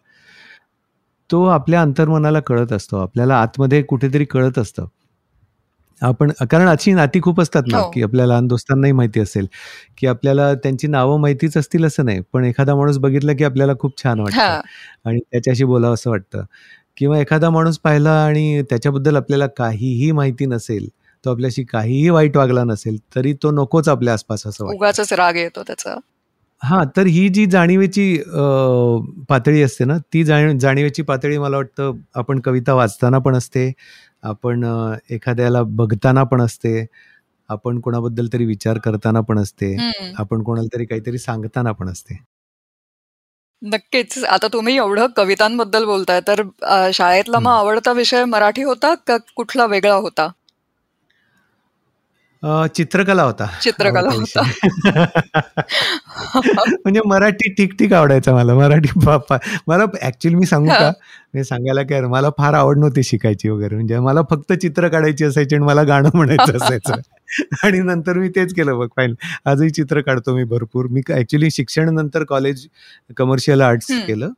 तो 1.30 1.44
आपल्या 1.46 1.80
अंतर्मनाला 1.82 2.40
कळत 2.40 2.72
असतो 2.72 2.96
आपल्याला 2.96 3.36
आतमध्ये 3.36 3.82
कुठेतरी 3.82 4.24
कळत 4.24 4.58
असतं. 4.58 4.86
आपण 6.00 6.31
कारण 6.50 6.68
अशी 6.68 6.92
नाती 6.92 7.20
खूप 7.20 7.40
असतात 7.40 7.62
ना, 7.66 7.78
हो. 7.78 7.90
की 7.90 8.02
आपल्या 8.02 8.26
लहान 8.26 8.46
दोस्तांनाही 8.46 8.92
माहिती 8.92 9.20
असेल, 9.20 9.46
की 9.98 10.07
आपल्याला 10.07 10.55
त्यांची 10.55 10.87
नावं 10.87 11.20
माहितीच 11.20 11.57
असतील 11.57 11.85
असं 11.85 12.05
नाही. 12.05 12.20
पण 12.33 12.44
एखादा 12.44 12.74
माणूस 12.74 12.98
बघितला, 12.98 13.33
की 13.33 13.44
आपल्याला 13.44 13.72
खूप 13.81 14.02
छान 14.02 14.20
वाटतं 14.20 14.61
आणि 15.05 15.18
त्याच्याशी 15.33 15.64
बोलावं 15.64 15.94
असं 15.94 16.11
वाटतं. 16.11 16.42
किंवा 16.96 17.18
एखादा 17.18 17.50
माणूस 17.50 17.78
पाहिला 17.78 18.24
आणि 18.24 18.62
त्याच्याबद्दल 18.62 19.16
आपल्याला 19.16 19.46
काहीही 19.46 20.12
माहिती 20.12 20.46
नसेल, 20.46 20.88
तो 21.24 21.31
आपल्याशी 21.31 21.64
काहीही 21.64 22.09
वाईट 22.11 22.37
वागला 22.37 22.64
नसेल, 22.64 22.96
तरी 23.16 23.33
तो 23.33 23.50
नकोच 23.50 23.88
आपल्या 23.88 24.12
आसपास 24.12 24.46
असं 24.46 24.64
वाटतं. 24.64 25.14
राग 25.16 25.37
येतो 25.37 25.62
त्याचा. 25.62 25.98
हां, 26.62 26.85
तर 26.96 27.07
ही 27.07 27.28
जी 27.28 27.46
जाणीवेची 27.46 28.22
पातळी 29.28 29.62
असते 29.62 29.85
ना, 29.85 29.96
ती 29.98 30.24
जाणीवेची 30.24 31.02
पातळी 31.02 31.38
मला 31.38 31.57
वाटतं 31.57 31.92
आपण 32.14 32.40
कविता 32.40 32.74
वाचताना 32.74 33.18
पण 33.18 33.35
असते, 33.35 33.72
आपण 34.22 34.64
एखाद्याला 35.11 35.62
बघताना 35.62 36.22
पण 36.24 36.40
असते, 36.40 36.87
आपण 37.48 37.80
कोणाबद्दल 37.80 38.28
तरी 38.32 38.44
विचार 38.44 38.78
करताना 38.78 39.20
पण 39.20 39.38
असते, 39.38 39.76
आपण 40.18 40.42
कोणाला 40.42 40.68
तरी 40.76 40.85
काहीतरी 40.85 41.18
सांगताना 41.18 41.72
पण 41.72 41.88
असते. 41.88 42.22
नक्कीच. 43.62 44.24
आता 44.24 44.46
तुम्ही 44.52 44.76
एवढं 44.76 45.06
कवितांबद्दल 45.16 45.85
बोलताय, 45.85 46.20
तर 46.28 46.42
शाळेतला 46.94 47.38
मग 47.38 47.50
आवडता 47.50 47.92
विषय 47.92 48.24
मराठी 48.24 48.62
होता 48.62 48.94
का 49.06 49.16
कुठला 49.37 49.66
वेगळा 49.66 49.94
होता? 49.94 50.28
चित्रकला 52.74 53.22
होता. 53.22 53.46
चित्रकला 53.62 54.00
होता. 54.00 54.42
म्हणजे 56.68 57.00
मराठी 57.07 57.52
ठीक-ठीक 57.52 57.92
आवडायचं 57.92 58.35
मला. 58.35 58.55
मराठी 58.55 58.88
मला 59.66 59.85
ऍक्च्युअली 60.02 60.35
मी 60.35 60.46
सांगू 60.46 60.68
का? 60.68 60.92
मी 61.35 61.44
सांगायला 61.44 61.83
काय 61.83 62.00
मला 62.00 62.28
फार 62.38 62.55
आवड 62.55 62.78
नव्हती 62.78 63.02
शिकायची 63.02 63.48
वगैरे. 63.48 63.74
म्हणजे 63.74 63.98
मला 63.98 64.20
फक्त 64.31 64.52
चित्र 64.52 64.88
काढायची 64.88 65.24
असायची 65.24 65.55
आणि 65.55 65.64
मला 65.64 65.83
गाणं 65.83 66.11
म्हणायचं 66.14 66.57
असायचं. 66.57 66.94
आणि 67.64 67.78
नंतर 67.78 68.12
मी 68.12 68.28
तेच 68.28 68.55
केलं 68.55 68.78
बघ 68.78 68.88
फाईन. 68.96 69.14
आजही 69.44 69.70
चित्र 69.70 70.00
काढतो 70.00 70.35
मी 70.35 70.44
भरपूर. 70.44 70.87
मी 70.87 71.00
ऍक्च्युली 71.12 71.50
शिक्षण 71.50 71.94
नंतर 71.94 72.24
कॉलेज 72.24 72.66
कमर्शियल 73.16 73.61
आर्ट्स 73.61 74.07
केलं. 74.07 74.31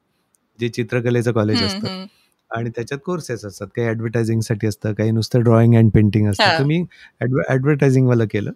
जे 0.60 0.68
चित्रकलेचं 0.68 1.32
कॉलेज 1.32 1.62
असतं. 1.62 2.04
आणि 2.54 2.70
त्याच्यात 2.70 3.00
कोर्सेस 3.06 3.44
असतात. 3.44 3.66
काही 3.76 3.88
ऍडव्हर्टायझिंगसाठी 3.88 4.66
असतं 4.66 4.92
काही 4.94 5.10
नुसतं 5.10 5.42
ड्रॉइंग 5.42 5.74
अँड 5.76 5.90
पेंटिंग 5.94 6.28
असतं. 6.30 6.58
तर 6.58 6.64
मी 6.64 6.84
ऍडव्हर्टायझिंगवाला 7.20 8.24
केलं. 8.24 8.52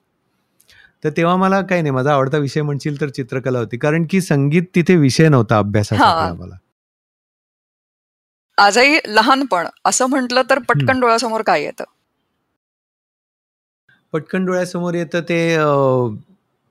तर 1.04 1.10
तेव्हा 1.16 1.34
मला 1.36 1.60
काही 1.60 1.82
नाही 1.82 1.92
माझा 1.92 2.12
आवडता 2.12 2.38
विषय 2.38 2.62
म्हणशील 2.62 3.00
तर 3.00 3.08
चित्रकला 3.08 3.58
होती. 3.58 3.76
कारण 3.76 4.06
की 4.10 4.20
संगीत 4.20 4.62
तिथे 4.74 4.96
विषय 4.96 5.28
नव्हता 5.28 5.58
अभ्यासासाठी 5.58 6.26
आम्हाला. 6.28 6.56
आजही 8.58 8.98
लहानपण 9.08 9.66
असं 9.84 10.06
म्हटलं 10.06 10.42
तर 10.50 10.58
पटकन 10.58 11.00
डोळ्यासमोर 11.00 11.42
काय 11.42 11.62
येतं? 11.62 11.84
पटकन 14.12 14.44
डोळ्यासमोर 14.46 14.94
येतं 14.94 15.20
ते 15.20 15.38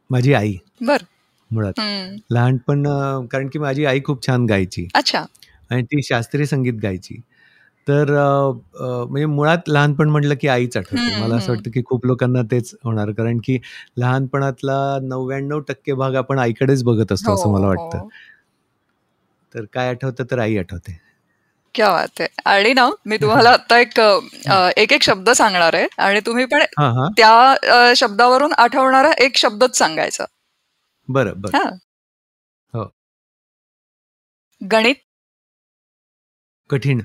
माझी 0.10 0.34
आई. 0.34 0.56
बर. 0.82 0.98
मुळात. 1.52 1.80
लहानपण 2.32 2.84
कारण 3.32 3.48
की 3.48 3.60
माझी 3.60 3.86
आई 3.86 4.00
खूप 4.06 4.26
छान 4.28 4.46
गायची. 4.46 4.88
अच्छा. 4.96 5.24
आणि 5.70 5.84
ती 5.84 6.02
शास्त्रीय 6.04 6.46
संगीत 6.46 6.80
गायची. 6.84 7.20
तर 7.88 8.10
म्हणजे 8.76 9.26
मुळात 9.26 9.70
लहानपण 9.70 10.10
म्हटलं 10.10 10.36
की 10.42 10.48
आईच 10.48 10.78
आठवते. 10.78 11.22
मला 11.22 11.36
असं 11.36 11.52
वाटतं 11.52 11.72
की 11.72 11.82
खूप 11.86 12.06
लोकांना 12.06 12.42
तेच 12.52 12.74
होणार 12.84 13.12
कारण 13.12 13.40
की 13.44 13.58
लहानपणातला 13.98 14.78
नव्याण्णव 15.04 15.60
टक्के 15.60 15.94
भाग 15.94 16.16
आपण 16.16 16.40
आईकडेच 16.40 16.84
बघत 16.84 17.12
असतो 17.12 17.34
असं 17.34 17.52
मला 17.52 17.66
हो, 17.66 17.70
वाटतं. 17.70 17.98
हो. 17.98 18.10
तर 19.54 19.66
काय 19.74 19.90
आठवतं 19.90 20.24
तर 20.32 20.40
आई 20.40 20.58
आठवते. 20.58 20.98
क्या 21.76 21.90
बात! 21.92 22.22
आणि 22.46 22.74
ना 22.74 22.90
मी 23.06 23.18
तुम्हाला 23.18 23.50
आता 23.52 23.78
एक 23.80 24.00
एक, 24.78 24.94
एक 24.94 25.04
शब्द 25.04 25.30
सांगणार 25.32 25.76
आहे 25.76 25.88
आणि 26.00 26.20
तुम्ही 26.26 26.46
पण 26.46 26.64
त्या 27.18 27.94
शब्दावरून 27.96 28.54
आठवणारा 28.58 29.12
एक 29.20 29.38
शब्दच 29.38 29.78
सांगायचा. 29.78 30.26
बरं, 31.10 31.42
बरं. 31.42 31.76
हो. 32.74 32.92
गणित 34.62 34.96
कठीण. 36.70 37.02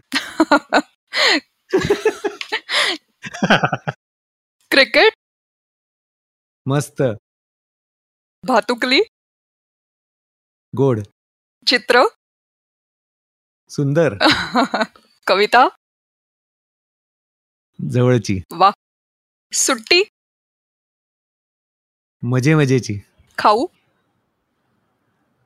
क्रिकेट? 4.71 5.13
मस्त. 6.67 7.03
भातुकली? 8.47 9.01
गोड. 10.77 11.01
चित्र? 11.67 12.03
सुंदर. 13.69 14.15
कविता? 15.27 15.67
जवळची. 17.91 18.41
वा. 18.53 18.71
सुट्टी? 19.53 20.03
मजे 22.23 22.55
मजेची. 22.55 22.99
खाऊ? 23.39 23.67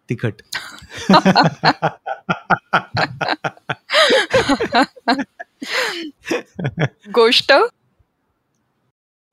तिखट. 0.08 0.42
गोष्ट? 7.14 7.52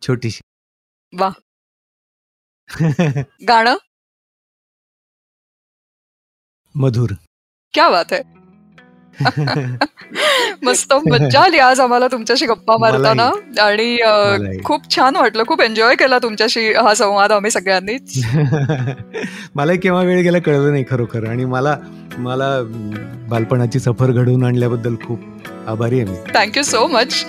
छोटीशी 0.02 0.42
वा 1.14 1.30
गाणं? 3.48 3.76
मधुर। 6.76 7.14
क्या 7.74 7.90
बात 7.90 8.12
आहे 8.12 8.22
मस्त 10.64 10.94
मज्जा 11.08 11.40
आली 11.42 11.58
आज 11.60 11.80
आम्हाला 11.80 12.08
तुमच्याशी 12.08 12.46
गप्पा 12.46 12.78
मारताना. 12.78 13.30
आणि 13.62 14.60
खूप 14.64 14.90
छान 14.96 15.16
वाटलं 15.16 15.44
खूप 15.48 15.62
एन्जॉय 15.62 15.96
केला 15.96 16.18
तुमच्याशी 16.24 16.72
हा 16.74 16.94
संवाद 16.94 17.32
आम्ही 17.32 17.52
सगळ्यांनीच 17.52 18.22
मला 19.56 19.74
केव्हा 19.76 20.02
वेळ 20.04 20.22
गेला 20.24 20.40
कळलं 20.40 20.72
नाही 20.72 20.84
खरोखर. 20.90 21.28
आणि 21.30 21.46
मला 21.46 21.76
मला 22.18 22.50
बालपणाची 23.30 23.80
सफर 23.80 24.12
घडवून 24.12 24.44
आणल्याबद्दल 24.44 24.96
खूप 25.06 25.20
आभारी 25.68 26.00
आहे 26.00 26.10
मी. 26.10 26.18
Thank you 26.36 26.64
so 26.64 26.86
much 26.88 27.24